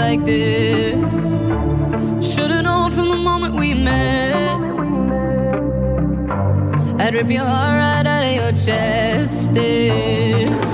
Like 0.00 0.24
this. 0.24 1.34
Should've 2.32 2.64
known 2.64 2.90
from 2.90 3.08
the 3.08 3.20
moment 3.30 3.54
we 3.54 3.74
met. 3.74 4.58
I'd 7.00 7.14
rip 7.14 7.30
your 7.30 7.44
heart 7.44 7.76
right 7.82 8.06
out 8.14 8.24
of 8.28 8.34
your 8.40 8.52
chest. 8.52 9.52
Yeah. 9.52 10.69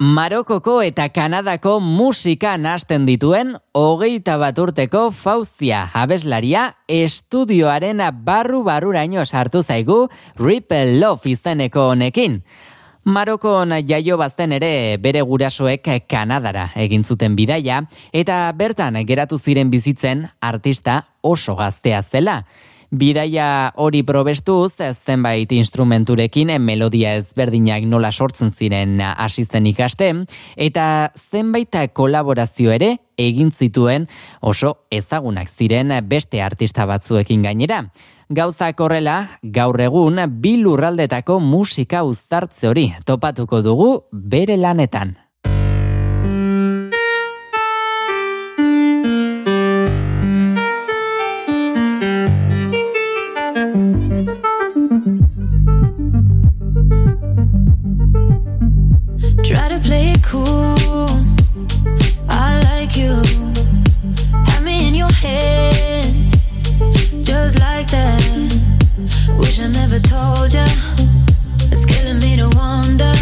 Marokoko 0.00 0.78
eta 0.80 1.10
Kanadako 1.12 1.74
musika 1.84 2.54
nasten 2.56 3.02
dituen 3.04 3.50
hogeita 3.76 4.38
bat 4.40 4.56
urteko 4.56 5.02
fauzia 5.12 5.82
abeslaria 5.92 6.62
estudioaren 6.88 8.00
barru-barruraino 8.24 9.26
sartu 9.26 9.60
zaigu 9.60 9.98
Ripple 10.40 10.96
Love 11.02 11.28
izeneko 11.28 11.90
honekin. 11.90 12.40
Marokon 13.04 13.76
jaio 13.84 14.16
bazten 14.16 14.56
ere 14.56 14.96
bere 14.96 15.20
gurasoek 15.20 15.92
Kanadara 16.08 16.70
egin 16.80 17.04
zuten 17.04 17.36
bidaia 17.36 17.82
eta 18.12 18.40
bertan 18.56 18.96
geratu 19.04 19.36
ziren 19.36 19.68
bizitzen 19.68 20.30
artista 20.40 21.02
oso 21.20 21.60
gaztea 21.60 22.00
zela. 22.00 22.40
Bidaia 22.90 23.70
hori 23.78 24.00
probestuz, 24.02 24.74
zenbait 24.82 25.52
instrumenturekin 25.54 26.50
melodia 26.58 27.12
ezberdinak 27.14 27.84
nola 27.86 28.10
sortzen 28.10 28.50
ziren 28.50 28.98
hasi 29.00 29.44
zen 29.44 29.68
ikasten, 29.70 30.24
eta 30.56 31.12
zenbait 31.14 31.78
kolaborazio 31.94 32.74
ere 32.74 32.96
egin 33.16 33.52
zituen 33.52 34.08
oso 34.40 34.88
ezagunak 34.90 35.48
ziren 35.48 35.94
beste 36.08 36.42
artista 36.42 36.86
batzuekin 36.86 37.46
gainera. 37.46 37.84
Gauzak 38.28 38.80
horrela, 38.80 39.38
gaur 39.42 39.80
egun 39.80 40.18
bi 40.42 40.56
lurraldetako 40.58 41.38
musika 41.38 42.02
uztartze 42.02 42.68
hori 42.68 42.92
topatuko 43.06 43.62
dugu 43.62 43.90
bere 44.10 44.56
lanetan. 44.56 45.14
Wish 69.38 69.60
I 69.60 69.68
never 69.68 69.98
told 70.00 70.52
ya. 70.52 70.66
It's 71.72 71.84
killing 71.84 72.18
me 72.18 72.36
to 72.36 72.48
wonder. 72.56 73.12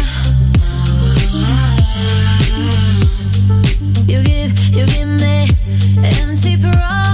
You 4.11 4.23
give, 4.23 4.57
you 4.69 4.85
give 4.85 5.07
me 5.07 5.47
empty 6.03 6.57
promises 6.57 7.08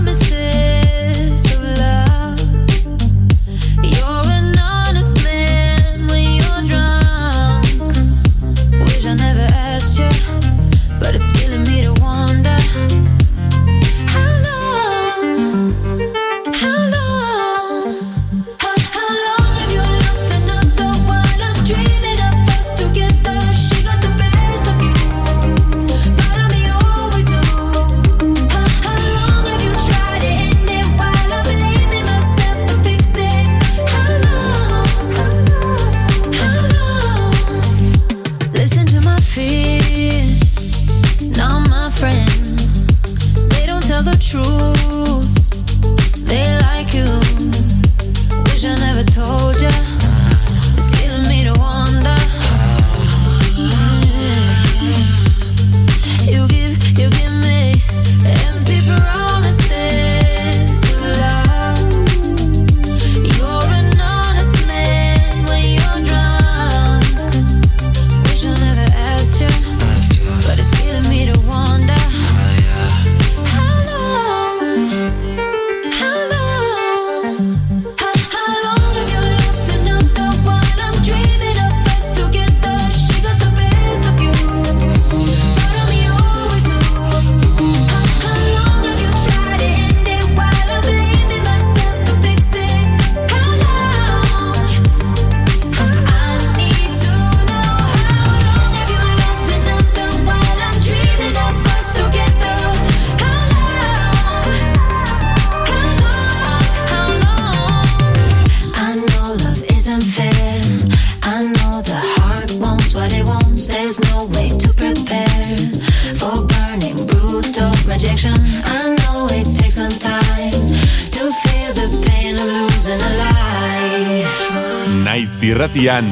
irratian, 125.46 126.06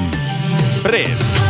prest! 0.83 1.42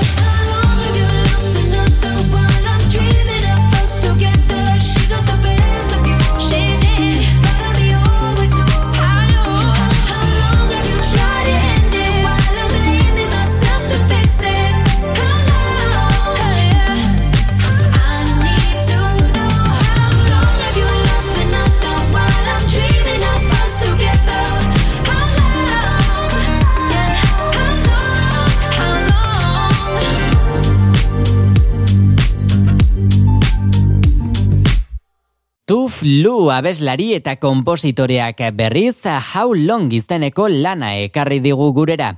Tuf 36.03 36.11
Lu 36.19 36.49
abeslari 36.51 37.13
eta 37.15 37.37
kompositoreak 37.39 38.41
berriz 38.51 39.05
How 39.07 39.53
Long 39.55 39.87
izeneko 39.95 40.49
lana 40.51 40.89
ekarri 40.99 41.39
digu 41.39 41.69
gurera. 41.71 42.09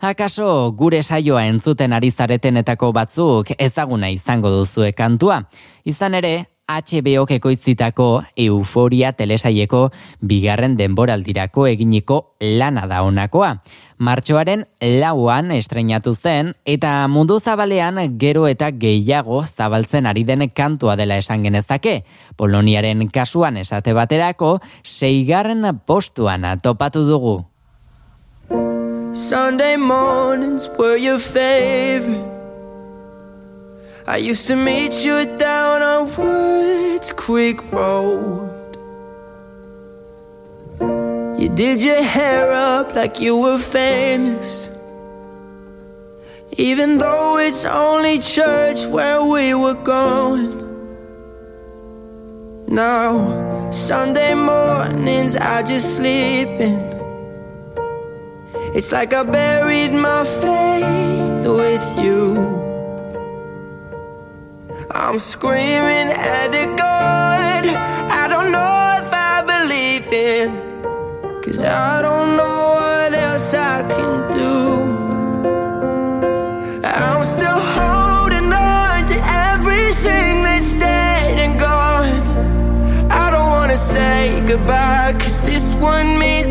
Akaso 0.00 0.72
gure 0.72 1.02
saioa 1.02 1.44
entzuten 1.50 1.92
ari 1.92 2.08
zaretenetako 2.10 2.92
batzuk 2.96 3.52
ezaguna 3.58 4.08
izango 4.08 4.48
duzue 4.48 4.94
kantua. 4.96 5.42
Izan 5.84 6.14
ere, 6.14 6.46
HBO 6.64 7.26
ekoitzitako 7.28 8.22
Euforia 8.46 9.12
telesaieko 9.12 9.90
bigarren 10.22 10.78
denboraldirako 10.78 11.66
eginiko 11.68 12.36
lana 12.40 12.86
da 12.88 13.02
honakoa. 13.04 13.58
Martxoaren 14.04 14.66
lauan 15.00 15.52
estrenatu 15.54 16.12
zen 16.14 16.52
eta 16.68 16.92
mundu 17.08 17.38
zabalean 17.40 18.00
gero 18.20 18.44
eta 18.50 18.68
gehiago 18.70 19.40
zabaltzen 19.46 20.06
ari 20.10 20.24
den 20.28 20.44
kantua 20.50 20.96
dela 21.00 21.16
esan 21.16 21.46
genezake. 21.46 22.02
Poloniaren 22.36 23.08
kasuan 23.08 23.56
esate 23.56 23.94
baterako 23.96 24.58
seigarren 24.82 25.64
postuan 25.86 26.44
topatu 26.62 27.06
dugu. 27.08 27.36
Sunday 29.14 29.76
mornings 29.76 30.68
were 30.78 30.96
your 30.96 31.18
favorite. 31.18 32.28
I 34.06 34.18
used 34.18 34.46
to 34.48 34.56
meet 34.56 35.04
you 35.04 35.24
down 35.38 35.80
on 35.80 36.10
Woods 36.18 37.12
Creek 37.12 37.62
Road. 37.72 38.64
You 41.44 41.50
did 41.50 41.82
your 41.82 42.02
hair 42.02 42.54
up 42.54 42.94
like 42.94 43.20
you 43.20 43.36
were 43.36 43.58
famous. 43.58 44.70
Even 46.56 46.96
though 46.96 47.36
it's 47.36 47.66
only 47.66 48.18
church 48.18 48.86
where 48.86 49.22
we 49.22 49.52
were 49.52 49.74
going. 49.74 50.54
Now, 52.66 53.70
Sunday 53.70 54.32
mornings, 54.32 55.36
I 55.36 55.62
just 55.62 55.96
sleep 55.96 56.48
in. 56.48 56.80
It's 58.74 58.90
like 58.90 59.12
I 59.12 59.24
buried 59.24 59.92
my 59.92 60.24
faith 60.24 61.46
with 61.46 61.86
you. 62.02 62.22
I'm 64.90 65.18
screaming 65.18 66.08
at 66.08 66.48
the 66.52 66.74
God 66.74 67.66
I 67.66 68.28
don't 68.28 68.50
know 68.50 68.96
if 68.98 69.12
I 69.12 69.42
believe 69.44 70.10
in. 70.10 70.73
Cause 71.44 71.62
I 71.62 72.00
don't 72.00 72.38
know 72.38 72.70
what 72.72 73.12
else 73.12 73.52
I 73.52 73.82
can 73.82 74.32
do. 74.32 74.82
I'm 76.82 77.22
still 77.26 77.60
holding 77.76 78.50
on 78.50 79.04
to 79.04 79.16
everything 79.52 80.42
that's 80.42 80.72
dead 80.72 81.38
and 81.38 81.60
gone. 81.60 83.10
I 83.10 83.30
don't 83.30 83.50
wanna 83.50 83.76
say 83.76 84.42
goodbye, 84.46 85.12
cause 85.18 85.42
this 85.42 85.74
one 85.74 86.18
means 86.18 86.43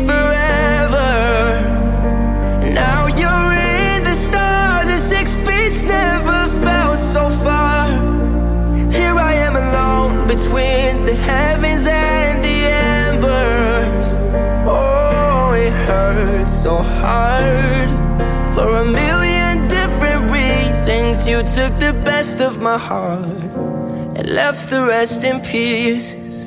so 16.64 16.76
hard 16.76 17.90
for 18.54 18.76
a 18.76 18.84
million 18.86 19.68
different 19.68 20.30
reasons. 20.30 21.28
You 21.28 21.42
took 21.42 21.78
the 21.78 21.92
best 22.06 22.40
of 22.40 22.58
my 22.58 22.78
heart 22.78 23.42
and 24.16 24.26
left 24.30 24.70
the 24.70 24.82
rest 24.86 25.24
in 25.24 25.42
pieces. 25.42 26.46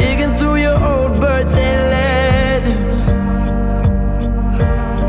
Digging 0.00 0.34
through 0.38 0.58
your 0.66 0.78
old 0.92 1.20
birthday 1.20 1.74
letters, 1.96 3.00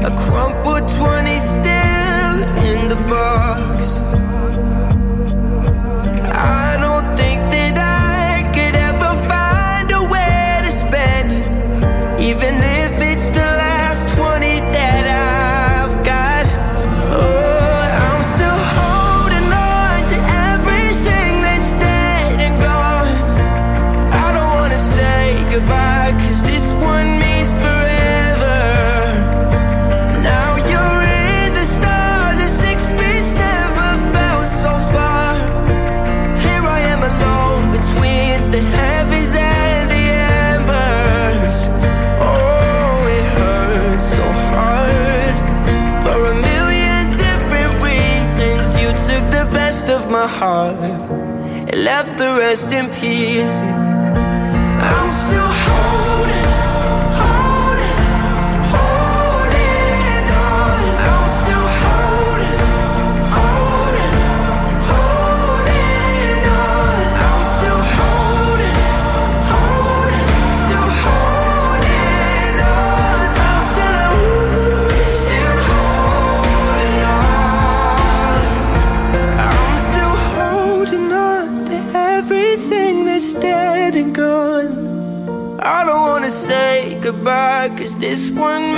a 0.10 0.12
crumpled 0.26 0.86
20 1.00 1.39
rest 52.50 52.72
in 52.72 52.90
pieces. 52.90 53.89
This 88.20 88.30
one 88.32 88.69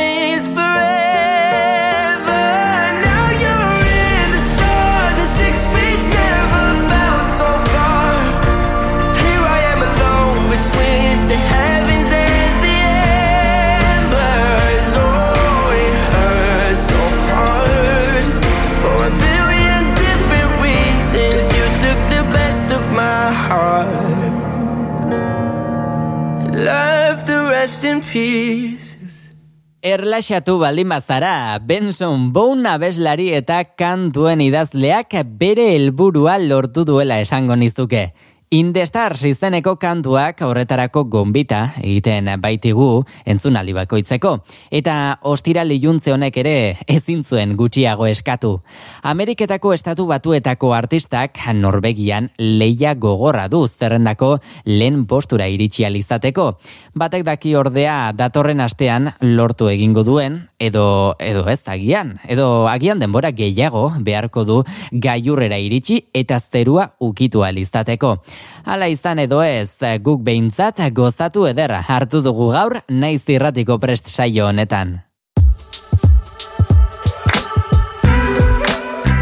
Erlaxatu 30.11 30.57
baldin 30.59 30.89
bazara, 30.91 31.57
Benson 31.63 32.33
Boone 32.35 32.67
abeslari 32.67 33.29
eta 33.31 33.61
kantuen 33.79 34.41
idazleak 34.43 35.15
bere 35.39 35.69
helburua 35.77 36.33
lortu 36.41 36.83
duela 36.83 37.21
esango 37.23 37.55
nizuke. 37.55 38.09
In 38.51 38.73
izeneko 38.75 39.77
kantuak 39.79 40.41
horretarako 40.43 41.05
gombita 41.07 41.69
egiten 41.79 42.25
baitigu 42.43 43.05
entzunaldi 43.23 43.71
bakoitzeko. 43.71 44.33
Eta 44.69 45.19
ostirali 45.23 45.77
juntze 45.79 46.11
honek 46.11 46.35
ere 46.43 46.75
ezin 46.85 47.23
zuen 47.23 47.55
gutxiago 47.55 48.05
eskatu. 48.11 48.59
Ameriketako 49.03 49.71
estatu 49.71 50.05
batuetako 50.09 50.73
artistak 50.73 51.39
Norvegian 51.53 52.27
leia 52.39 52.93
gogorra 52.95 53.47
du 53.47 53.65
zerrendako 53.67 54.39
lehen 54.65 55.05
postura 55.05 55.47
iritsi 55.47 55.87
izateko. 55.87 56.59
Batek 56.93 57.23
daki 57.23 57.55
ordea 57.55 58.11
datorren 58.11 58.59
astean 58.59 59.13
lortu 59.21 59.69
egingo 59.69 60.03
duen, 60.03 60.50
edo, 60.61 61.15
edo 61.19 61.47
ez 61.49 61.61
agian, 61.65 62.15
edo 62.29 62.67
agian 62.69 63.01
denbora 63.01 63.31
gehiago 63.33 63.87
beharko 63.99 64.45
du 64.45 64.61
gailurrera 64.91 65.57
iritsi 65.57 66.01
eta 66.13 66.39
zerua 66.39 66.91
ukitu 66.99 67.41
izateko. 67.41 68.17
Hala 68.65 68.87
izan 68.87 69.19
edo 69.19 69.41
ez, 69.43 69.81
guk 69.99 70.21
behintzat 70.21 70.79
gozatu 70.93 71.47
ederra 71.47 71.81
hartu 71.87 72.21
dugu 72.21 72.51
gaur 72.51 72.81
naiz 72.89 73.23
irratiko 73.27 73.79
prest 73.79 74.07
saio 74.07 74.47
honetan. 74.47 75.01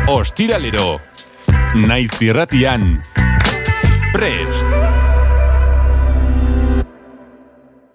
Ostiralero. 0.10 1.00
Naiz 1.76 2.22
irratian. 2.22 3.02
Prest. 4.12 4.99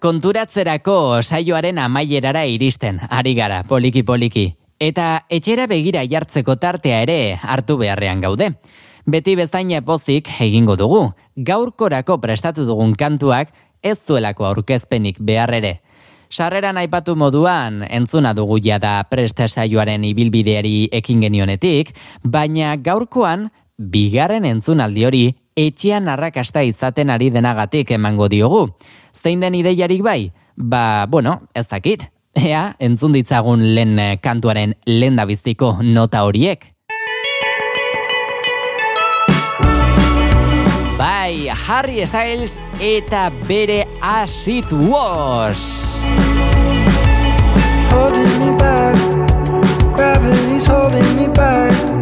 Konturatzerako 0.03 1.21
saioaren 1.23 1.77
amaierara 1.79 2.43
iristen, 2.51 2.99
ari 3.09 3.31
gara, 3.33 3.61
poliki 3.63 4.03
poliki. 4.03 4.49
Eta 4.79 5.23
etxera 5.31 5.69
begira 5.71 6.01
jartzeko 6.03 6.57
tartea 6.59 6.99
ere 7.05 7.37
hartu 7.39 7.77
beharrean 7.79 8.19
gaude. 8.19 8.51
Beti 9.07 9.37
bezaina 9.39 9.79
pozik 9.87 10.27
egingo 10.43 10.75
dugu, 10.75 11.01
gaurkorako 11.37 12.17
prestatu 12.19 12.65
dugun 12.67 12.91
kantuak 12.99 13.53
ez 13.81 13.95
zuelako 14.03 14.49
aurkezpenik 14.49 15.21
behar 15.21 15.53
ere. 15.55 15.79
Sarreran 16.29 16.75
aipatu 16.81 17.15
moduan 17.15 17.85
entzuna 17.87 18.33
dugu 18.35 18.57
jada 18.59 18.97
preste 19.09 19.47
saioaren 19.47 20.03
ibilbideari 20.03 20.89
ekin 20.91 21.21
genionetik, 21.23 21.93
baina 22.23 22.75
gaurkoan 22.75 23.47
bigarren 23.77 24.45
entzunaldi 24.45 25.05
hori 25.05 25.23
etxean 25.55 26.09
arrakasta 26.11 26.63
izaten 26.63 27.09
ari 27.09 27.29
denagatik 27.31 27.91
emango 27.91 28.27
diogu. 28.29 28.67
Zein 29.13 29.39
den 29.39 29.55
ideiarik 29.55 30.03
bai? 30.03 30.31
Ba, 30.55 31.05
bueno, 31.09 31.41
ez 31.53 31.67
dakit. 31.67 32.09
Ea, 32.35 32.75
entzun 32.79 33.13
ditzagun 33.15 33.61
lehen 33.75 33.99
eh, 33.99 34.17
kantuaren 34.21 34.75
lehen 34.85 35.15
dabiztiko 35.15 35.77
nota 35.83 36.25
horiek. 36.27 36.67
Bai, 40.99 41.47
Harry 41.67 42.05
Styles 42.07 42.59
eta 42.79 43.29
bere 43.47 43.85
As 44.01 44.47
It 44.47 44.71
Was. 44.71 45.95
holding 47.95 48.39
me 48.39 48.57
back, 48.57 48.97
he's 50.51 50.65
holding 50.65 51.15
me 51.15 51.27
back. 51.29 51.94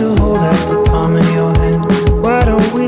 To 0.00 0.16
hold 0.16 0.38
out 0.38 0.70
the 0.70 0.82
palm 0.90 1.14
of 1.14 1.30
your 1.34 1.54
hand. 1.58 2.22
Why 2.22 2.42
don't 2.46 2.72
we 2.72 2.79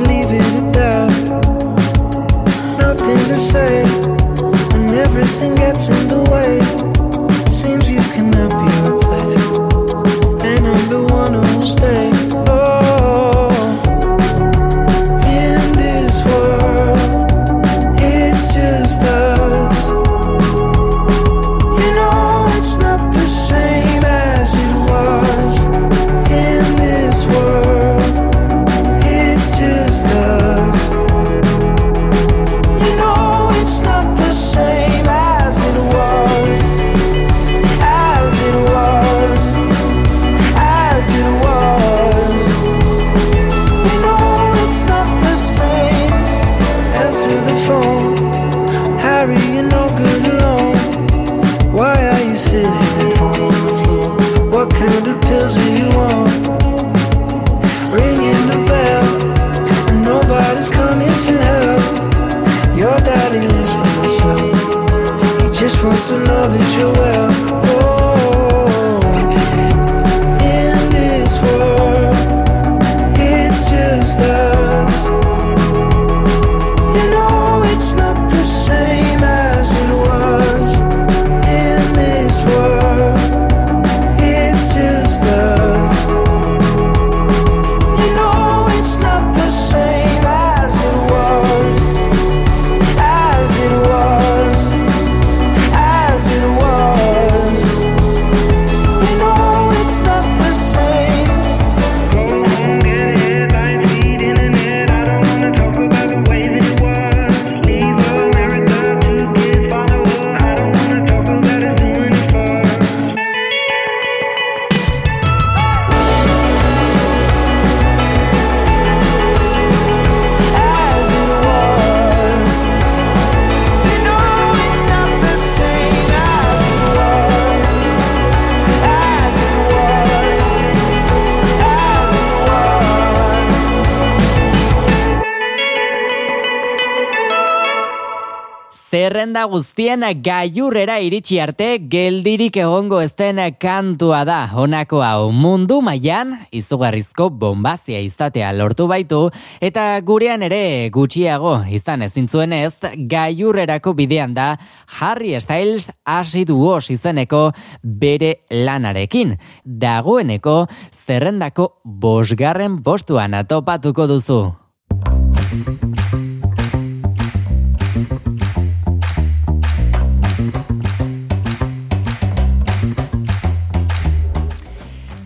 Zerrenda 139.12 139.42
guztien 139.44 140.06
gaiurrera 140.24 140.94
iritsi 141.04 141.36
arte 141.44 141.66
geldirik 141.92 142.54
egongo 142.62 143.02
ezten 143.04 143.36
kantua 143.60 144.22
da. 144.24 144.38
Honako 144.56 145.02
hau 145.04 145.26
mundu 145.36 145.82
mailan 145.84 146.30
izugarrizko 146.48 147.26
bombazia 147.42 148.00
izatea 148.00 148.54
lortu 148.56 148.86
baitu 148.88 149.18
eta 149.60 150.00
gurean 150.00 150.46
ere 150.48 150.88
gutxiago 150.94 151.58
izan 151.68 152.06
ezin 152.08 152.24
zuenez 152.24 152.72
gaiurrerako 153.12 153.92
bidean 154.00 154.32
da 154.32 154.54
Harry 154.96 155.36
Styles 155.44 155.90
Acid 156.08 156.48
Wash 156.48 156.96
izeneko 156.96 157.50
bere 157.84 158.38
lanarekin. 158.64 159.36
Dagoeneko 159.66 160.62
zerrendako 161.04 161.68
bosgarren 161.84 162.80
postuan 162.80 163.36
atopatuko 163.44 164.08
duzu. 164.08 164.40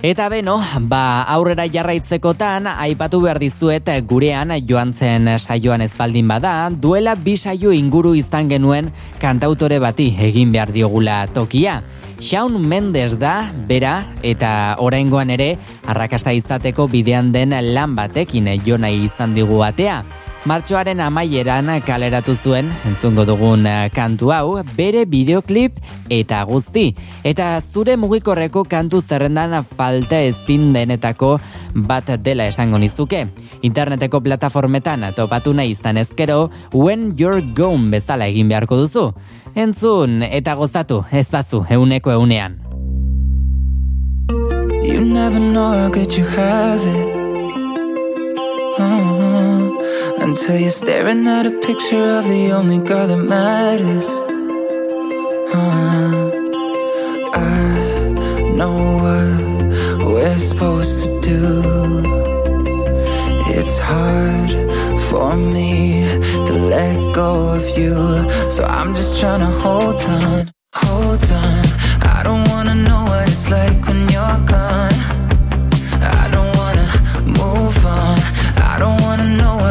Eta 0.06 0.28
beno, 0.30 0.60
ba 0.86 1.24
aurrera 1.34 1.64
jarraitzekotan 1.66 2.68
aipatu 2.70 3.18
behar 3.24 3.40
dizuet 3.42 3.88
gurean 4.06 4.52
joan 4.62 4.92
zen 4.94 5.26
saioan 5.34 5.82
ezpaldin 5.82 6.28
bada, 6.30 6.52
duela 6.70 7.16
bi 7.16 7.34
saio 7.34 7.72
inguru 7.74 8.12
izan 8.14 8.46
genuen 8.46 8.92
kantautore 9.18 9.80
bati 9.82 10.12
egin 10.28 10.52
behar 10.54 10.70
diogula 10.70 11.16
tokia. 11.34 11.80
Shawn 12.20 12.54
Mendes 12.68 13.18
da, 13.18 13.50
bera, 13.66 13.96
eta 14.22 14.76
oraingoan 14.78 15.34
ere, 15.34 15.56
arrakasta 15.90 16.30
izateko 16.38 16.86
bidean 16.86 17.32
den 17.34 17.56
lan 17.74 17.98
batekin 17.98 18.46
jo 18.62 18.78
nahi 18.78 19.08
izan 19.10 19.34
digu 19.34 19.58
atea. 19.66 20.04
Martxoaren 20.46 21.00
amaieran 21.02 21.66
kaleratu 21.82 22.30
zuen, 22.38 22.68
entzungo 22.86 23.24
dugun 23.26 23.64
eh, 23.66 23.88
kantu 23.90 24.28
hau, 24.30 24.60
bere 24.78 25.00
bideoklip 25.10 25.80
eta 26.06 26.44
guzti. 26.46 26.92
Eta 27.26 27.48
zure 27.58 27.96
mugikorreko 27.98 28.62
kantu 28.70 29.00
zerrendan 29.02 29.56
falta 29.66 30.20
ezin 30.22 30.68
denetako 30.76 31.32
bat 31.88 32.12
dela 32.22 32.46
esango 32.46 32.78
nizuke. 32.78 33.24
Interneteko 33.66 34.20
plataformetan 34.22 35.08
topatu 35.18 35.50
nahi 35.50 35.74
izan 35.74 35.98
ezkero, 35.98 36.52
When 36.72 37.16
You're 37.18 37.42
Gone 37.42 37.90
bezala 37.90 38.30
egin 38.30 38.46
beharko 38.46 38.78
duzu. 38.84 39.08
Entzun 39.56 40.22
eta 40.22 40.54
gozatu, 40.54 41.02
ezazu 41.10 41.64
euneko 41.68 42.14
eunean. 42.14 42.60
You 44.86 45.02
never 45.02 45.40
know 45.40 45.74
how 45.74 45.90
good 45.90 46.14
you 46.14 46.24
have 46.24 46.86
it. 46.86 47.16
Uh, 48.78 49.35
until 50.26 50.58
you're 50.58 50.70
staring 50.70 51.24
at 51.28 51.46
a 51.46 51.52
picture 51.60 52.08
of 52.18 52.24
the 52.24 52.50
only 52.50 52.78
girl 52.78 53.06
that 53.06 53.16
matters. 53.16 54.08
Uh, 55.54 56.30
I 57.32 58.50
know 58.58 58.76
what 59.04 60.08
we're 60.08 60.38
supposed 60.38 60.98
to 61.04 61.08
do. 61.20 61.44
It's 63.56 63.78
hard 63.78 64.50
for 65.08 65.36
me 65.36 66.02
to 66.46 66.52
let 66.74 67.14
go 67.14 67.50
of 67.58 67.64
you. 67.78 67.94
So 68.50 68.64
I'm 68.64 68.96
just 68.96 69.20
trying 69.20 69.40
to 69.46 69.52
hold 69.64 70.00
on, 70.06 70.50
hold 70.74 71.24
on. 71.44 71.64
I 72.14 72.22
don't 72.24 72.48
wanna 72.48 72.74
know 72.74 73.04
what 73.04 73.30
it's 73.30 73.48
like 73.48 73.78
when 73.86 74.08
you're 74.08 74.40
gone. 74.54 75.25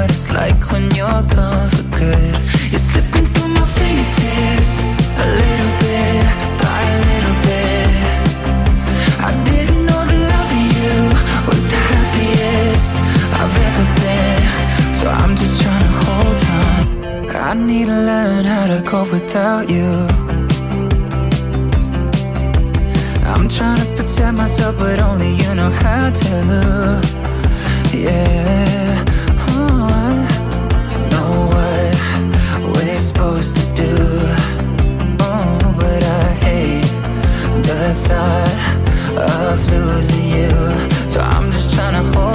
It's 0.06 0.30
like 0.30 0.72
when 0.72 0.86
you're 0.95 1.24
gone 1.36 1.70
for 1.70 1.84
good. 1.97 2.34
You're 2.72 2.86
slipping 2.91 3.26
through 3.34 3.51
my 3.58 3.66
fingertips 3.78 4.74
a 5.24 5.26
little 5.41 5.74
bit 5.84 6.26
by 6.62 6.82
a 6.95 6.99
little 7.10 7.38
bit. 7.47 7.89
I 9.28 9.32
didn't 9.49 9.84
know 9.89 10.01
the 10.12 10.20
love 10.32 10.51
of 10.60 10.66
you 10.78 10.93
was 11.49 11.64
the 11.74 11.82
happiest 11.91 12.93
I've 13.39 13.58
ever 13.68 13.88
been. 14.03 14.41
So 14.93 15.06
I'm 15.22 15.36
just 15.36 15.62
trying 15.62 15.86
to 15.88 15.93
hold 16.03 16.41
on. 16.62 16.82
I 17.49 17.53
need 17.53 17.88
to 17.88 17.99
learn 18.10 18.45
how 18.45 18.66
to 18.74 18.80
cope 18.89 19.12
without 19.12 19.70
you. 19.70 19.91
I'm 23.32 23.47
trying 23.49 23.80
to 23.84 23.88
protect 23.95 24.38
myself, 24.38 24.78
but 24.78 25.01
only 25.01 25.32
you 25.41 25.56
know 25.56 25.72
how 25.84 26.10
to. 26.10 26.36
Yeah. 27.93 29.14
we're 32.96 33.02
supposed 33.02 33.58
to 33.58 33.74
do. 33.74 33.93
Oh, 35.20 35.76
but 35.78 36.02
I 36.02 36.34
hate 36.46 36.93
the 37.62 37.93
thought 38.08 39.52
of 39.52 39.70
losing 39.70 40.26
you. 40.30 40.50
So 41.10 41.20
I'm 41.20 41.52
just 41.52 41.74
trying 41.74 42.02
to 42.02 42.18
hold. 42.18 42.35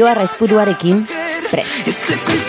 Joa 0.00 0.14
Raizpuruarekin, 0.14 1.06
prest. 1.50 2.39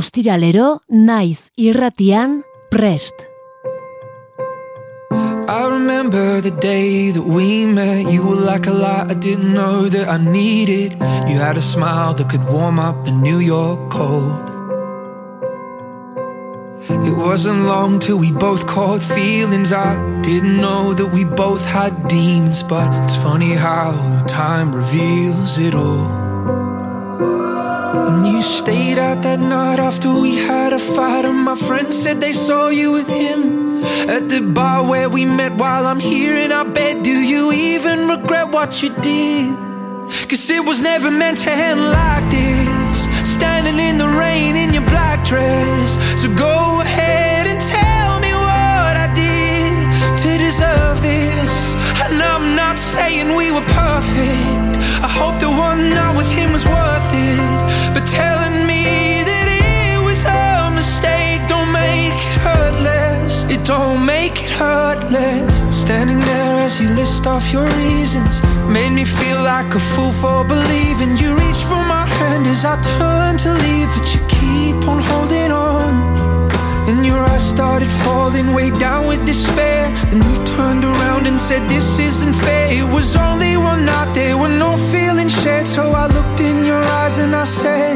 Ostiralero 0.00 0.80
naiz 0.88 1.50
irratian 1.58 2.42
prest. 2.70 3.16
I 5.46 5.62
remember 5.76 6.40
the 6.40 6.52
day 6.52 7.10
that 7.10 7.26
we 7.36 7.66
met. 7.66 8.10
You 8.10 8.26
were 8.26 8.42
like 8.52 8.66
a 8.66 8.70
light 8.70 9.10
I 9.10 9.14
didn't 9.26 9.52
know 9.52 9.90
that 9.94 10.08
I 10.08 10.16
needed. 10.16 10.92
You 11.28 11.36
had 11.46 11.58
a 11.58 11.60
smile 11.60 12.14
that 12.14 12.30
could 12.30 12.44
warm 12.48 12.78
up 12.78 13.04
the 13.04 13.10
New 13.10 13.40
York 13.40 13.90
cold. 13.90 14.46
It 17.08 17.14
wasn't 17.26 17.66
long 17.72 17.98
till 17.98 18.18
we 18.18 18.32
both 18.32 18.66
caught 18.66 19.02
feelings. 19.02 19.70
I 19.70 19.90
didn't 20.22 20.56
know 20.66 20.94
that 20.94 21.12
we 21.12 21.24
both 21.24 21.66
had 21.66 22.08
demons, 22.08 22.62
but 22.62 22.88
it's 23.04 23.16
funny 23.16 23.52
how 23.52 23.90
time 24.26 24.74
reveals 24.74 25.58
it 25.58 25.74
all. 25.74 26.19
You 28.40 28.46
stayed 28.46 28.98
out 28.98 29.20
that 29.20 29.38
night 29.38 29.78
after 29.78 30.10
we 30.14 30.34
had 30.34 30.72
a 30.72 30.78
fight, 30.78 31.26
and 31.26 31.40
my 31.44 31.54
friends 31.54 31.94
said 31.94 32.22
they 32.22 32.32
saw 32.32 32.68
you 32.68 32.92
with 32.92 33.10
him 33.10 33.84
at 34.08 34.30
the 34.30 34.40
bar 34.40 34.82
where 34.82 35.10
we 35.10 35.26
met. 35.26 35.52
While 35.52 35.84
I'm 35.84 36.00
here 36.00 36.34
in 36.36 36.50
our 36.50 36.64
bed, 36.64 37.02
do 37.02 37.12
you 37.12 37.52
even 37.52 38.08
regret 38.08 38.48
what 38.48 38.82
you 38.82 38.96
did? 38.96 39.54
Cause 40.30 40.48
it 40.48 40.64
was 40.64 40.80
never 40.80 41.10
meant 41.10 41.36
to 41.44 41.50
end 41.52 41.82
like 41.82 42.30
this. 42.30 42.98
Standing 43.28 43.78
in 43.78 43.98
the 43.98 44.08
rain 44.08 44.56
in 44.56 44.72
your 44.72 44.86
black 44.88 45.22
dress. 45.22 45.98
So 46.16 46.34
go 46.34 46.80
ahead 46.80 47.46
and 47.46 47.60
tell 47.60 48.20
me 48.24 48.32
what 48.32 48.94
I 49.04 49.08
did 49.12 50.16
to 50.22 50.30
deserve 50.38 51.02
this. 51.02 51.74
And 52.04 52.22
I'm 52.22 52.56
not 52.56 52.78
saying 52.78 53.36
we 53.36 53.52
were 53.52 53.68
perfect. 53.84 54.78
I 55.04 55.10
hope 55.20 55.38
the 55.40 55.50
one 55.50 55.90
night 55.90 56.16
with 56.16 56.32
him 56.32 56.52
was 56.52 56.64
worth 56.64 57.10
it. 57.12 57.59
Telling 58.06 58.66
me 58.66 59.22
that 59.30 59.46
it 59.46 60.02
was 60.02 60.24
a 60.24 60.70
mistake 60.74 61.40
don't 61.48 61.70
make 61.70 62.12
it 62.12 62.36
hurt 62.40 62.74
less. 62.82 63.44
It 63.44 63.64
don't 63.64 64.04
make 64.04 64.42
it 64.42 64.50
hurt 64.50 65.10
less. 65.10 65.52
Standing 65.74 66.20
there 66.20 66.60
as 66.60 66.80
you 66.80 66.88
list 66.88 67.26
off 67.26 67.52
your 67.52 67.66
reasons 67.82 68.42
made 68.68 68.90
me 68.90 69.04
feel 69.04 69.40
like 69.42 69.74
a 69.74 69.80
fool 69.80 70.12
for 70.12 70.44
believing. 70.44 71.16
You 71.16 71.36
reached 71.36 71.64
for 71.64 71.82
my 71.84 72.06
hand 72.06 72.46
as 72.46 72.64
I 72.64 72.80
turned 72.80 73.38
to 73.40 73.52
leave, 73.52 73.88
but 73.96 74.06
you 74.14 74.20
keep 74.28 74.88
on 74.88 74.98
holding 75.02 75.52
on. 75.52 76.29
And 76.90 77.06
your 77.06 77.22
eyes 77.22 77.48
started 77.48 77.88
falling 78.02 78.52
way 78.52 78.70
down 78.80 79.06
with 79.06 79.24
despair. 79.24 79.84
And 80.10 80.18
you 80.24 80.44
turned 80.56 80.84
around 80.84 81.28
and 81.28 81.40
said, 81.40 81.62
This 81.68 82.00
isn't 82.00 82.32
fair. 82.32 82.66
It 82.66 82.88
was 82.92 83.14
only 83.14 83.56
one 83.56 83.84
night, 83.84 84.12
there 84.12 84.36
were 84.36 84.54
no 84.66 84.76
feelings 84.76 85.32
shared. 85.40 85.68
So 85.68 85.92
I 85.92 86.08
looked 86.08 86.40
in 86.40 86.64
your 86.64 86.82
eyes 86.98 87.18
and 87.18 87.32
I 87.36 87.44
said, 87.44 87.94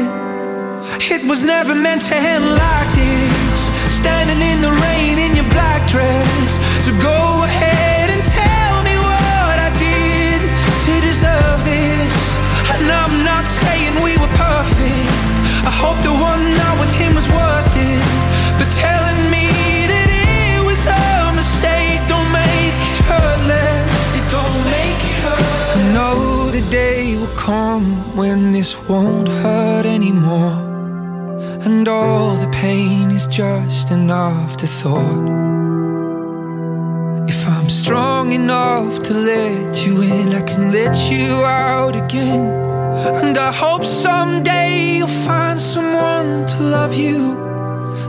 It 1.11 1.29
was 1.29 1.43
never 1.43 1.75
meant 1.75 2.03
to 2.03 2.15
end 2.15 2.45
like 2.45 2.89
this. 2.95 3.59
Standing 3.99 4.39
in 4.39 4.61
the 4.61 4.71
rain 4.87 5.19
in 5.19 5.35
your 5.35 5.49
black 5.51 5.81
dress. 5.89 6.51
So 6.79 6.91
go 7.03 7.43
ahead 7.43 8.07
and 8.15 8.23
tell 8.23 8.75
me 8.87 8.95
what 8.95 9.55
I 9.67 9.71
did 9.75 10.39
to 10.85 10.93
deserve 11.03 11.59
this. 11.67 12.15
And 12.79 12.87
I'm 12.89 13.25
not 13.25 13.43
saying 13.43 13.91
we 14.07 14.15
were 14.23 14.33
perfect. 14.39 15.11
I 15.67 15.73
hope 15.83 15.99
the 15.99 16.15
one 16.15 16.43
night 16.55 16.77
with 16.79 16.95
him 16.95 17.13
was 17.13 17.27
worth 17.27 17.75
it. 17.75 18.34
But 18.59 18.69
telling 18.71 19.29
me 19.35 19.47
that 19.91 20.09
it 20.09 20.63
was 20.69 20.81
a 20.87 21.33
mistake 21.35 21.99
don't 22.07 22.31
make 22.31 22.79
it 22.91 22.99
hurt 23.09 23.39
less. 23.53 23.91
It 24.19 24.25
don't 24.31 24.61
make 24.77 25.01
it 25.11 25.17
hurt. 25.25 25.77
I 25.77 25.81
know 25.95 26.49
the 26.51 26.65
day 26.71 27.17
will 27.17 27.35
come 27.35 27.85
when 28.15 28.51
this 28.51 28.71
won't 28.87 29.27
hurt 29.27 29.85
anymore. 29.85 30.57
And 31.65 31.87
all 31.87 32.35
the 32.35 32.49
pain 32.49 33.11
is 33.11 33.27
just 33.27 33.91
an 33.91 34.09
afterthought. 34.09 35.27
If 37.27 37.47
I'm 37.47 37.69
strong 37.69 38.31
enough 38.31 39.01
to 39.07 39.13
let 39.13 39.85
you 39.85 40.01
in, 40.01 40.33
I 40.33 40.43
can 40.43 40.71
let 40.71 40.95
you 41.11 41.43
out 41.43 41.95
again. 41.95 42.45
And 43.23 43.37
I 43.37 43.51
hope 43.51 43.83
someday 43.83 44.97
you'll 44.97 45.19
find 45.27 45.59
someone 45.59 46.45
to 46.45 46.63
love 46.63 46.93
you 46.93 47.54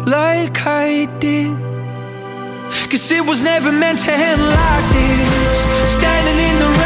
like 0.06 0.66
I 0.66 1.06
did. 1.18 1.56
Cause 2.90 3.10
it 3.10 3.24
was 3.26 3.42
never 3.42 3.72
meant 3.72 3.98
to 4.00 4.12
end 4.12 4.42
like 4.42 4.86
this. 4.94 5.58
Standing 5.96 6.38
in 6.48 6.58
the 6.58 6.68
rain 6.80 6.85